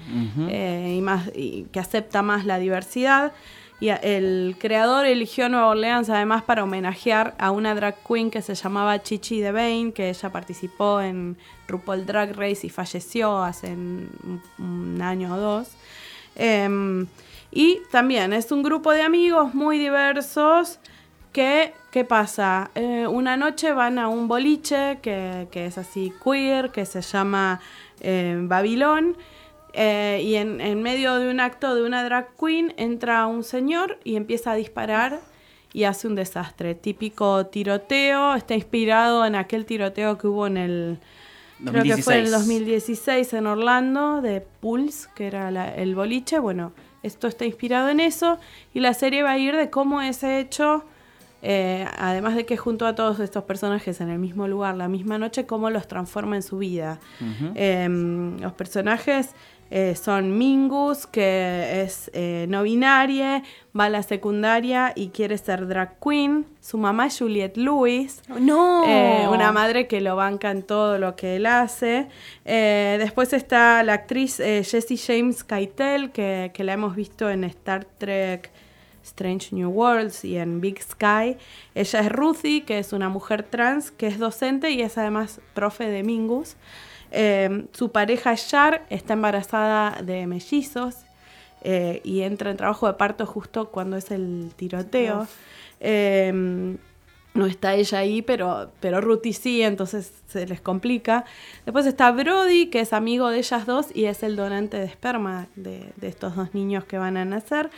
eh, 0.48 0.96
y, 0.98 1.02
más, 1.02 1.30
y 1.36 1.64
que 1.74 1.82
acepta 1.82 2.22
más 2.22 2.46
la 2.46 2.58
diversidad. 2.58 3.34
Y 3.80 3.90
el 3.90 4.56
creador 4.58 5.06
eligió 5.06 5.50
Nueva 5.50 5.68
Orleans 5.68 6.10
además 6.10 6.44
para 6.44 6.64
homenajear 6.64 7.36
a 7.38 7.52
una 7.52 7.76
drag 7.76 7.96
queen 8.08 8.32
que 8.32 8.42
se 8.42 8.56
llamaba 8.56 9.02
Chichi 9.04 9.42
DeVane, 9.42 9.92
que 9.94 10.10
ella 10.10 10.32
participó 10.32 11.02
en 11.02 11.38
RuPaul 11.68 12.06
Drag 12.06 12.34
Race 12.38 12.66
y 12.66 12.70
falleció 12.70 13.44
hace 13.44 13.68
un, 13.68 14.42
un 14.60 15.02
año 15.02 15.34
o 15.34 15.38
dos. 15.38 15.70
Em, 16.36 17.08
y 17.52 17.80
también 17.92 18.34
es 18.34 18.52
un 18.52 18.64
grupo 18.64 18.92
de 18.92 19.02
amigos 19.02 19.54
muy 19.54 19.78
diversos 19.78 20.80
que, 21.32 21.74
¿qué 21.92 22.06
pasa? 22.06 22.72
Eh, 22.76 23.08
una 23.08 23.36
noche 23.36 23.74
van 23.74 24.00
a 24.00 24.08
un 24.08 24.28
boliche 24.28 25.00
que, 25.02 25.48
que 25.52 25.66
es 25.66 25.78
así 25.78 26.14
queer, 26.24 26.72
que 26.72 26.86
se 26.86 27.02
llama 27.02 27.60
eh, 28.00 28.38
Babilón. 28.42 29.18
Eh, 29.76 30.22
y 30.24 30.36
en, 30.36 30.62
en 30.62 30.82
medio 30.82 31.16
de 31.20 31.30
un 31.30 31.40
acto 31.40 31.76
de 31.76 31.84
una 31.84 32.04
drag 32.04 32.30
queen 32.40 32.74
entra 32.78 33.26
un 33.28 33.44
señor 33.44 34.00
y 34.04 34.16
empieza 34.16 34.52
a 34.52 34.56
disparar 34.56 35.20
y 35.74 35.84
hace 35.84 36.08
un 36.08 36.16
desastre. 36.16 36.74
Típico 36.76 37.46
tiroteo, 37.48 38.34
está 38.36 38.56
inspirado 38.56 39.26
en 39.26 39.36
aquel 39.36 39.66
tiroteo 39.66 40.18
que 40.18 40.28
hubo 40.28 40.48
en 40.48 40.58
el, 40.58 41.00
creo 41.72 41.84
que 41.84 42.02
fue 42.04 42.14
en 42.20 42.26
el 42.26 42.32
2016 42.32 43.34
en 43.34 43.48
Orlando, 43.48 44.22
de 44.22 44.42
Pulse, 44.42 45.10
que 45.16 45.28
era 45.28 45.52
la- 45.52 45.74
el 45.76 45.94
boliche. 45.96 46.40
Bueno, 46.40 46.72
esto 47.04 47.28
está 47.28 47.46
inspirado 47.46 47.90
en 47.90 48.00
eso 48.00 48.40
y 48.74 48.80
la 48.80 48.94
serie 48.94 49.22
va 49.24 49.32
a 49.32 49.38
ir 49.38 49.56
de 49.56 49.70
cómo 49.70 50.02
ese 50.02 50.40
hecho, 50.40 50.86
eh, 51.48 51.86
además 52.00 52.34
de 52.36 52.48
que 52.48 52.58
junto 52.58 52.88
a 52.88 52.96
todos 52.96 53.20
estos 53.20 53.44
personajes 53.44 54.02
en 54.02 54.10
el 54.10 54.18
mismo 54.18 54.48
lugar, 54.48 54.76
la 54.76 54.88
misma 54.88 55.20
noche, 55.20 55.46
cómo 55.46 55.70
los 55.70 55.88
transforma 55.88 56.36
en 56.36 56.42
su 56.42 56.58
vida. 56.58 57.00
Em, 57.54 58.40
los 58.40 58.52
personajes 58.54 59.36
eh, 59.70 59.96
son 59.96 60.38
Mingus, 60.40 61.06
que 61.06 61.84
es 61.84 62.10
eh, 62.14 62.48
no 62.50 62.64
binaria, 62.64 63.44
va 63.78 63.86
a 63.86 63.90
la 63.90 64.02
secundaria 64.02 64.92
y 64.96 65.10
quiere 65.10 65.38
ser 65.38 65.68
drag 65.68 66.00
queen. 66.00 66.48
Su 66.62 66.80
mamá 66.80 67.08
es 67.08 67.20
Juliette 67.20 67.58
Lewis. 67.58 68.24
No. 68.40 68.84
Eh, 68.88 69.28
una 69.32 69.52
madre 69.52 69.86
que 69.86 70.02
lo 70.02 70.16
banca 70.16 70.50
en 70.50 70.64
todo 70.64 70.98
lo 70.98 71.16
que 71.16 71.36
él 71.36 71.46
hace. 71.46 72.08
Eh, 72.44 72.96
después 73.00 73.34
está 73.34 73.84
la 73.84 73.94
actriz 73.94 74.40
eh, 74.40 74.64
Jessie 74.64 74.98
James 74.98 75.44
Keitel, 75.44 76.12
que, 76.12 76.50
que 76.56 76.64
la 76.64 76.74
hemos 76.74 76.96
visto 76.96 77.30
en 77.30 77.44
Star 77.44 77.86
Trek 77.86 78.52
Strange 79.06 79.50
New 79.52 79.70
Worlds 79.70 80.26
y 80.26 80.38
en 80.38 80.60
Big 80.62 80.82
Sky. 80.82 81.38
Ella 81.76 82.00
es 82.00 82.12
Ruthie, 82.12 82.64
que 82.66 82.80
es 82.80 82.92
una 82.94 83.10
mujer 83.10 83.44
trans, 83.44 83.92
que 83.92 84.08
es 84.08 84.20
docente 84.20 84.72
y 84.72 84.82
es 84.82 84.98
además 84.98 85.40
profe 85.54 85.88
de 85.88 86.04
Mingus. 86.04 86.56
Eh, 87.12 87.68
su 87.72 87.92
pareja 87.92 88.36
Char 88.36 88.86
está 88.90 89.14
embarazada 89.14 90.02
de 90.02 90.28
mellizos 90.28 91.06
eh, 91.62 92.02
y 92.04 92.22
entra 92.22 92.52
en 92.52 92.58
trabajo 92.58 92.88
de 92.88 92.94
parto 92.94 93.26
justo 93.26 93.70
cuando 93.70 93.96
es 93.96 94.12
el 94.12 94.52
tiroteo. 94.56 95.28
Eh, 95.80 96.78
no 97.36 97.46
está 97.46 97.76
ella 97.76 98.00
ahí, 98.00 98.22
pero, 98.22 98.72
pero 98.80 99.02
Ruthie 99.02 99.34
sí, 99.34 99.62
entonces 99.62 100.12
se 100.28 100.48
les 100.48 100.62
complica. 100.62 101.26
Después 101.66 101.86
está 101.86 102.12
Brody, 102.12 102.68
que 102.68 102.80
es 102.80 102.94
amigo 102.94 103.30
de 103.30 103.40
ellas 103.40 103.66
dos 103.66 103.88
y 103.94 104.06
es 104.06 104.24
el 104.24 104.36
donante 104.36 104.78
de 104.78 104.86
esperma 104.86 105.48
de, 105.56 105.92
de 105.98 106.08
estos 106.08 106.36
dos 106.36 106.54
niños 106.54 106.86
que 106.86 106.98
van 106.98 107.18
a 107.18 107.26
nacer. 107.26 107.70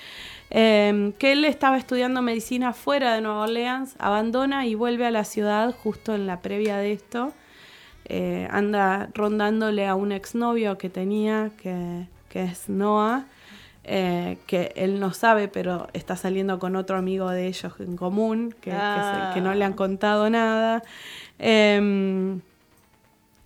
Eh, 0.51 1.11
que 1.17 1.33
él 1.33 1.43
estaba 1.43 1.77
estudiando 1.77 2.21
medicina 2.21 2.71
fuera 2.71 3.15
de 3.15 3.21
Nueva 3.21 3.41
Orleans, 3.41 3.95
abandona 3.99 4.65
y 4.65 4.75
vuelve 4.75 5.05
a 5.05 5.11
la 5.11 5.25
ciudad 5.25 5.75
justo 5.75 6.13
en 6.13 6.27
la 6.27 6.41
previa 6.41 6.77
de 6.77 6.93
esto. 6.93 7.33
Eh, 8.05 8.47
anda 8.51 9.09
rondándole 9.13 9.87
a 9.87 9.95
un 9.95 10.11
exnovio 10.11 10.77
que 10.77 10.89
tenía, 10.89 11.51
que, 11.61 12.07
que 12.29 12.43
es 12.43 12.69
Noah, 12.69 13.25
eh, 13.87 14.37
que 14.47 14.73
él 14.75 14.99
no 14.99 15.13
sabe, 15.13 15.47
pero 15.47 15.87
está 15.93 16.15
saliendo 16.17 16.59
con 16.59 16.75
otro 16.75 16.97
amigo 16.97 17.29
de 17.29 17.47
ellos 17.47 17.73
en 17.79 17.95
común, 17.95 18.51
que, 18.61 18.69
que 18.69 18.75
se- 18.75 18.77
Ah. 18.79 19.31
que 19.33 19.41
no 19.41 19.53
le 19.53 19.63
han 19.65 19.73
contado 19.73 20.29
nada. 20.29 20.83
Em, 21.39 22.41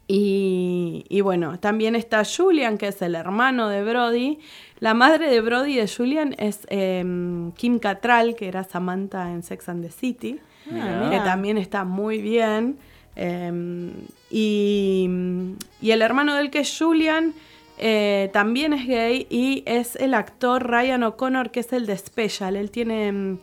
y, 0.08 1.06
y 1.08 1.22
bueno, 1.22 1.58
también 1.60 1.96
está 1.96 2.24
Julian, 2.26 2.78
que 2.78 2.88
es 2.90 3.02
el 3.02 3.16
hermano 3.16 3.70
de 3.70 3.84
Brody. 3.84 4.40
La 4.80 4.94
madre 4.94 5.30
de 5.30 5.40
Brody 5.42 5.74
y 5.74 5.78
de 5.78 5.88
Julian 5.88 6.36
es 6.38 6.62
em, 6.70 7.52
Kim 7.54 7.80
Cattrall, 7.80 8.36
que 8.36 8.48
era 8.48 8.64
Samantha 8.66 9.32
en 9.32 9.42
Sex 9.44 9.70
and 9.70 9.84
the 9.86 9.92
City, 9.92 10.40
Ah, 10.68 11.00
que 11.04 11.10
mira. 11.10 11.24
también 11.24 11.58
está 11.58 11.86
muy 11.86 12.22
bien. 12.22 12.78
Em, 13.16 13.92
y, 14.30 15.08
y 15.82 15.92
el 15.92 16.02
hermano 16.02 16.34
del 16.36 16.50
que 16.50 16.60
es 16.60 16.76
Julian 16.78 17.34
eh, 17.82 18.30
también 18.32 18.74
es 18.74 18.88
gay 18.88 19.28
y 19.30 19.64
es 19.66 19.96
el 19.98 20.14
actor 20.14 20.70
Ryan 20.70 21.04
O'Connor, 21.04 21.52
que 21.52 21.62
es 21.62 21.74
el 21.74 21.86
de 21.86 21.98
Special. 21.98 22.56
Él 22.56 22.72
tiene 22.72 23.12
mm, 23.12 23.40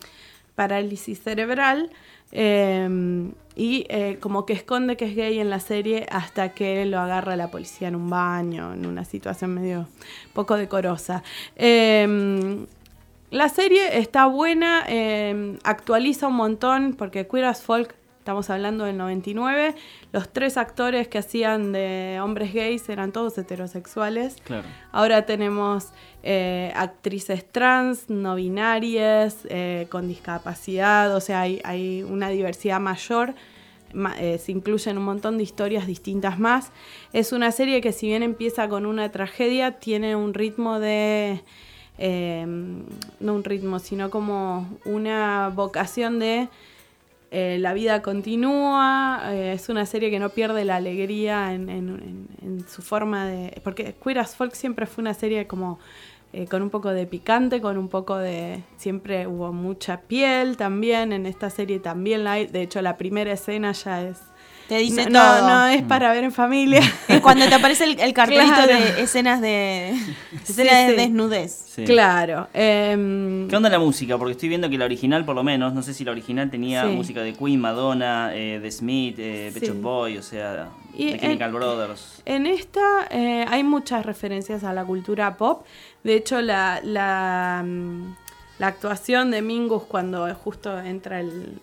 parálisis 0.54 1.22
cerebral 1.22 1.90
eh, 2.32 3.28
y 3.56 3.84
eh, 3.88 4.18
como 4.20 4.46
que 4.46 4.52
esconde 4.52 4.96
que 4.96 5.06
es 5.06 5.16
gay 5.16 5.40
en 5.40 5.50
la 5.50 5.60
serie 5.60 6.06
hasta 6.10 6.50
que 6.50 6.86
lo 6.86 7.00
agarra 7.00 7.34
la 7.36 7.50
policía 7.50 7.88
en 7.88 7.96
un 7.96 8.08
baño, 8.08 8.72
en 8.72 8.86
una 8.86 9.04
situación 9.04 9.54
medio 9.54 9.88
poco 10.32 10.56
decorosa. 10.56 11.22
Eh, 11.56 12.66
la 13.30 13.50
serie 13.50 13.98
está 13.98 14.24
buena, 14.24 14.84
eh, 14.88 15.58
actualiza 15.62 16.28
un 16.28 16.36
montón, 16.36 16.94
porque 16.94 17.26
Queer 17.26 17.44
as 17.44 17.62
Folk, 17.62 17.94
estamos 18.28 18.50
hablando 18.50 18.84
del 18.84 18.98
99, 18.98 19.74
los 20.12 20.28
tres 20.30 20.58
actores 20.58 21.08
que 21.08 21.16
hacían 21.16 21.72
de 21.72 22.18
hombres 22.22 22.52
gays 22.52 22.86
eran 22.90 23.10
todos 23.10 23.38
heterosexuales. 23.38 24.36
Claro. 24.44 24.68
Ahora 24.92 25.24
tenemos 25.24 25.92
eh, 26.22 26.70
actrices 26.76 27.50
trans, 27.50 28.10
no 28.10 28.34
binarias, 28.34 29.46
eh, 29.48 29.86
con 29.90 30.08
discapacidad, 30.08 31.16
o 31.16 31.20
sea, 31.22 31.40
hay, 31.40 31.62
hay 31.64 32.02
una 32.02 32.28
diversidad 32.28 32.80
mayor. 32.80 33.32
Ma- 33.94 34.14
eh, 34.20 34.36
se 34.36 34.52
incluyen 34.52 34.98
un 34.98 35.04
montón 35.04 35.38
de 35.38 35.44
historias 35.44 35.86
distintas 35.86 36.38
más. 36.38 36.70
Es 37.14 37.32
una 37.32 37.50
serie 37.50 37.80
que 37.80 37.92
si 37.92 38.08
bien 38.08 38.22
empieza 38.22 38.68
con 38.68 38.84
una 38.84 39.10
tragedia, 39.10 39.78
tiene 39.78 40.16
un 40.16 40.34
ritmo 40.34 40.78
de... 40.80 41.40
eh, 41.96 42.44
no 43.20 43.34
un 43.34 43.42
ritmo, 43.42 43.78
sino 43.78 44.10
como 44.10 44.68
una 44.84 45.50
vocación 45.54 46.18
de 46.18 46.48
eh, 47.30 47.58
la 47.60 47.74
vida 47.74 48.00
continúa, 48.02 49.20
eh, 49.32 49.52
es 49.54 49.68
una 49.68 49.84
serie 49.86 50.10
que 50.10 50.18
no 50.18 50.30
pierde 50.30 50.64
la 50.64 50.76
alegría 50.76 51.52
en, 51.52 51.68
en- 51.68 51.88
en- 51.88 52.28
en 52.60 52.68
su 52.68 52.82
forma 52.82 53.26
de... 53.26 53.60
Porque 53.64 53.94
Queer 54.02 54.20
as 54.20 54.34
Folk 54.36 54.54
siempre 54.54 54.86
fue 54.86 55.02
una 55.02 55.14
serie 55.14 55.46
como 55.46 55.78
eh, 56.32 56.46
con 56.46 56.62
un 56.62 56.70
poco 56.70 56.90
de 56.90 57.06
picante, 57.06 57.60
con 57.60 57.76
un 57.78 57.88
poco 57.88 58.16
de... 58.18 58.62
Siempre 58.76 59.26
hubo 59.26 59.52
mucha 59.52 60.00
piel 60.02 60.56
también, 60.56 61.12
en 61.12 61.26
esta 61.26 61.50
serie 61.50 61.80
también 61.80 62.26
hay. 62.26 62.46
De 62.46 62.62
hecho, 62.62 62.80
la 62.82 62.96
primera 62.96 63.32
escena 63.32 63.72
ya 63.72 64.02
es... 64.02 64.18
Te 64.68 64.76
dice 64.78 65.08
no, 65.08 65.18
todo. 65.20 65.40
No, 65.42 65.48
no 65.48 65.66
es 65.68 65.82
para 65.82 66.12
ver 66.12 66.24
en 66.24 66.32
familia. 66.32 66.80
Es 67.08 67.20
cuando 67.22 67.48
te 67.48 67.54
aparece 67.54 67.84
el, 67.84 67.98
el 68.00 68.12
cartelito 68.12 68.52
Claro. 68.54 68.66
de 68.74 69.00
escenas 69.02 69.40
de 69.40 69.94
Sí, 70.44 70.52
escenas 70.52 70.86
de 70.88 70.90
sí. 70.90 70.96
desnudez. 70.96 71.52
Sí. 71.74 71.84
Claro. 71.84 72.48
em, 72.52 73.48
¿Qué 73.48 73.56
onda 73.56 73.70
la 73.70 73.78
música? 73.78 74.18
Porque 74.18 74.32
estoy 74.32 74.50
viendo 74.50 74.68
que 74.68 74.76
la 74.76 74.84
original, 74.84 75.24
por 75.24 75.34
lo 75.36 75.42
menos, 75.42 75.72
no 75.72 75.82
sé 75.82 75.94
si 75.94 76.04
la 76.04 76.10
original 76.12 76.50
tenía 76.50 76.82
Sí. 76.84 76.88
música 76.90 77.22
de 77.22 77.32
Queen, 77.32 77.58
Madonna, 77.60 78.30
eh, 78.34 78.60
de 78.60 78.70
Smith, 78.70 79.16
eh, 79.18 79.50
Pet 79.54 79.80
Boy, 79.80 80.18
o 80.18 80.22
sea, 80.22 80.68
Y 80.94 81.12
de 81.12 81.18
Chemical 81.18 81.48
en- 81.48 81.54
Brothers. 81.54 82.22
En 82.26 82.46
esta 82.46 83.06
eh, 83.10 83.46
hay 83.48 83.62
muchas 83.64 84.04
referencias 84.04 84.64
a 84.64 84.74
la 84.74 84.84
cultura 84.84 85.36
pop. 85.38 85.64
De 86.04 86.14
hecho, 86.14 86.42
la, 86.42 86.80
la, 86.84 87.64
mm, 87.66 88.14
la 88.58 88.66
actuación 88.66 89.30
de 89.30 89.40
Mingus 89.40 89.84
cuando 89.84 90.32
justo 90.34 90.78
entra 90.78 91.20
el, 91.20 91.58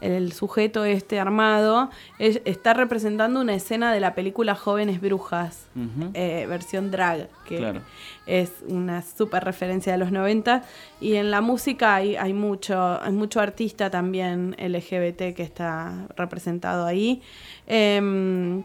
el 0.00 0.32
sujeto 0.32 0.84
este 0.84 1.20
armado, 1.20 1.90
es- 2.18 2.40
está 2.44 2.74
representando 2.74 3.40
una 3.40 3.54
escena 3.54 3.92
de 3.92 4.00
la 4.00 4.14
película 4.14 4.54
Jóvenes 4.54 5.00
Brujas, 5.00 5.66
eh, 6.14 6.46
versión 6.48 6.90
drag, 6.90 7.28
que 7.46 7.58
Claro. 7.58 7.80
es 8.26 8.52
una 8.66 9.02
súper 9.02 9.44
referencia 9.44 9.92
de 9.92 9.98
los 9.98 10.10
90. 10.12 10.62
Y 11.00 11.16
en 11.16 11.30
la 11.30 11.40
música 11.40 11.94
hay, 11.94 12.16
hay, 12.16 12.32
mucho, 12.32 13.00
hay 13.02 13.12
mucho 13.12 13.40
artista 13.40 13.90
también 13.90 14.54
LGBT 14.58 15.34
que 15.34 15.42
está 15.42 16.06
representado 16.16 16.86
ahí. 16.86 17.22
Em, 17.66 18.62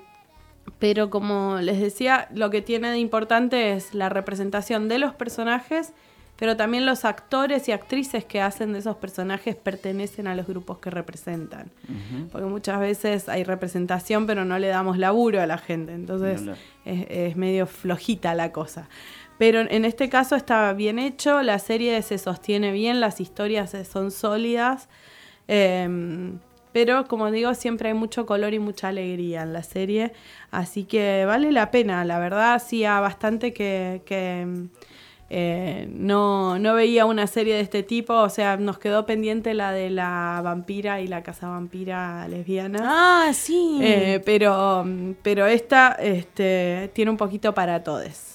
pero 0.80 1.10
como 1.10 1.58
les 1.62 1.80
decía, 1.80 2.28
lo 2.34 2.50
que 2.50 2.62
tiene 2.62 2.90
de 2.92 2.98
importante 2.98 3.74
es 3.74 3.94
la 3.94 4.10
representación 4.10 4.88
de 4.90 4.98
los 5.00 5.14
personajes, 5.14 5.94
pero 6.38 6.58
también 6.58 6.86
los 6.86 7.06
actores 7.06 7.68
y 7.70 7.72
actrices 7.72 8.26
que 8.26 8.42
hacen 8.42 8.74
de 8.74 8.80
esos 8.80 8.98
personajes 8.98 9.56
pertenecen 9.56 10.28
a 10.28 10.36
los 10.36 10.48
grupos 10.48 10.80
que 10.80 10.90
representan. 10.90 11.72
Porque 12.32 12.48
muchas 12.48 12.80
veces 12.80 13.30
hay 13.30 13.44
representación, 13.44 14.28
pero 14.28 14.44
no 14.44 14.60
le 14.60 14.68
damos 14.68 14.98
laburo 14.98 15.42
a 15.42 15.46
la 15.46 15.58
gente. 15.58 15.94
Entonces 15.94 16.42
es, 16.84 17.06
es 17.10 17.36
medio 17.38 17.68
flojita 17.68 18.36
la 18.36 18.52
cosa. 18.52 18.90
Pero 19.38 19.62
en 19.62 19.86
este 19.86 20.10
caso 20.10 20.36
está 20.36 20.72
bien 20.74 21.00
hecho, 21.00 21.42
la 21.42 21.60
serie 21.60 22.02
se 22.02 22.18
sostiene 22.18 22.72
bien, 22.72 23.00
las 23.00 23.20
historias 23.20 23.76
son 23.90 24.12
sólidas. 24.12 24.88
em, 25.48 26.40
pero 26.72 27.06
como 27.08 27.32
digo, 27.32 27.54
siempre 27.54 27.90
hay 27.90 27.96
mucho 27.96 28.26
color 28.26 28.54
y 28.54 28.60
mucha 28.60 28.90
alegría 28.90 29.44
en 29.44 29.54
la 29.54 29.64
serie. 29.64 30.12
Así 30.52 30.84
que 30.84 31.24
vale 31.26 31.52
la 31.54 31.72
pena, 31.72 32.04
la 32.04 32.20
verdad, 32.20 32.54
hacía 32.56 33.00
bastante 33.00 33.54
que, 33.54 34.02
que, 34.06 34.68
eh, 35.30 35.88
no, 35.92 36.60
no 36.60 36.76
veía 36.76 37.06
una 37.06 37.28
serie 37.28 37.56
de 37.56 37.62
este 37.62 37.84
tipo. 37.84 38.14
O 38.14 38.30
sea, 38.30 38.58
nos 38.58 38.78
quedó 38.78 39.06
pendiente 39.06 39.54
la 39.54 39.72
de 39.72 39.90
la 39.90 40.42
vampira 40.44 41.02
y 41.02 41.08
la 41.08 41.24
casa 41.24 41.48
vampira 41.48 42.28
lesbiana. 42.28 42.80
Ah, 42.84 43.34
sí. 43.34 43.80
Eh, 43.82 44.22
pero, 44.26 44.86
pero 45.24 45.46
esta 45.48 45.94
este, 46.00 46.92
tiene 46.94 47.12
un 47.12 47.18
poquito 47.18 47.54
para 47.54 47.84
todos. 47.84 48.34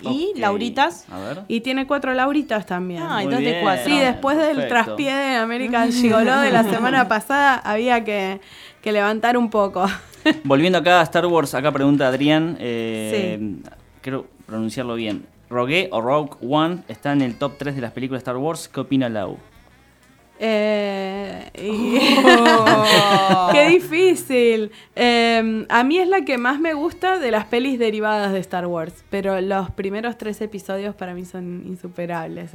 ¿Y. 0.00 0.32
Lauritas? 0.36 1.06
A 1.10 1.18
ver. 1.18 1.42
Y 1.48 1.60
tiene 1.62 1.86
cuatro 1.86 2.14
Lauritas 2.14 2.66
también. 2.66 3.02
Ah, 3.02 3.20
Muy 3.24 3.34
bien. 3.36 3.56
cuatro. 3.62 3.84
Sí, 3.86 3.98
después 3.98 4.36
del 4.36 4.54
Perfecto. 4.56 4.68
traspié 4.84 5.12
de 5.12 5.36
American 5.36 5.90
Gigolo 5.92 6.38
de 6.38 6.52
la 6.52 6.62
semana 6.62 7.08
pasada, 7.08 7.56
había 7.56 8.04
que, 8.04 8.40
que 8.80 8.92
levantar 8.92 9.36
un 9.36 9.50
poco. 9.50 9.84
Volviendo 10.44 10.78
acá 10.78 11.00
a 11.00 11.02
Star 11.02 11.26
Wars, 11.26 11.52
acá 11.54 11.72
pregunta 11.72 12.06
Adrián, 12.06 12.56
eh, 12.60 13.56
quiero 14.00 14.26
pronunciarlo 14.46 14.94
bien. 14.94 15.26
Rogue 15.50 15.88
o 15.92 16.00
Rogue 16.00 16.32
One 16.42 16.82
está 16.88 17.12
en 17.12 17.22
el 17.22 17.36
top 17.36 17.54
3 17.58 17.74
de 17.74 17.80
las 17.80 17.92
películas 17.92 18.20
Star 18.20 18.36
Wars. 18.36 18.68
¿Qué 18.68 18.80
opina 18.80 19.08
Lau? 19.08 19.38
Eh, 20.40 21.50
y- 21.54 21.98
¡Qué 23.52 23.66
difícil! 23.68 24.70
Eh, 24.94 25.66
a 25.68 25.82
mí 25.84 25.98
es 25.98 26.06
la 26.08 26.20
que 26.24 26.38
más 26.38 26.60
me 26.60 26.74
gusta 26.74 27.18
de 27.18 27.30
las 27.32 27.46
pelis 27.46 27.78
derivadas 27.78 28.32
de 28.32 28.38
Star 28.38 28.66
Wars, 28.66 29.04
pero 29.10 29.40
los 29.40 29.70
primeros 29.70 30.16
tres 30.16 30.40
episodios 30.40 30.94
para 30.94 31.14
mí 31.14 31.24
son 31.24 31.64
insuperables. 31.66 32.52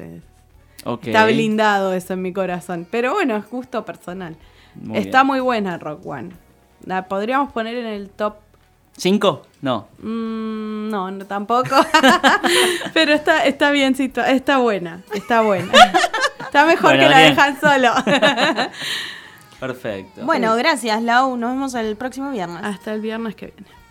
Está 1.03 1.25
blindado 1.25 1.93
eso 1.93 2.13
en 2.13 2.21
mi 2.21 2.32
corazón. 2.34 2.88
Pero 2.89 3.13
bueno, 3.13 3.36
es 3.36 3.49
gusto 3.49 3.84
personal. 3.86 4.38
Muy 4.75 4.97
Está 4.97 5.19
bien. 5.19 5.27
muy 5.27 5.39
buena 5.41 5.77
Rock 5.77 6.06
One. 6.06 6.29
La 6.86 7.08
podríamos 7.08 7.51
poner 7.51 7.75
en 7.75 7.86
el 7.86 8.10
top. 8.10 8.36
¿Cinco? 8.97 9.43
No. 9.62 9.88
Mm, 9.99 10.89
no, 10.89 11.12
no 11.12 11.25
tampoco. 11.25 11.75
Pero 12.93 13.13
está, 13.13 13.45
está 13.45 13.71
bien, 13.71 13.95
está 13.97 14.58
buena. 14.58 15.01
Está 15.13 15.41
buena. 15.41 15.71
Está 16.39 16.65
mejor 16.65 16.91
Bueno, 16.91 17.03
que 17.03 17.10
la 17.10 17.19
dejan 17.19 17.60
solo. 17.60 17.91
Perfecto. 19.60 20.25
Bueno, 20.25 20.56
gracias, 20.56 21.01
Lau. 21.01 21.38
Nos 21.38 21.51
vemos 21.51 21.73
el 21.75 21.95
próximo 21.95 22.32
viernes. 22.32 22.62
Hasta 22.63 22.93
el 22.93 23.01
viernes 23.01 23.36
que 23.36 23.47
viene. 23.47 23.83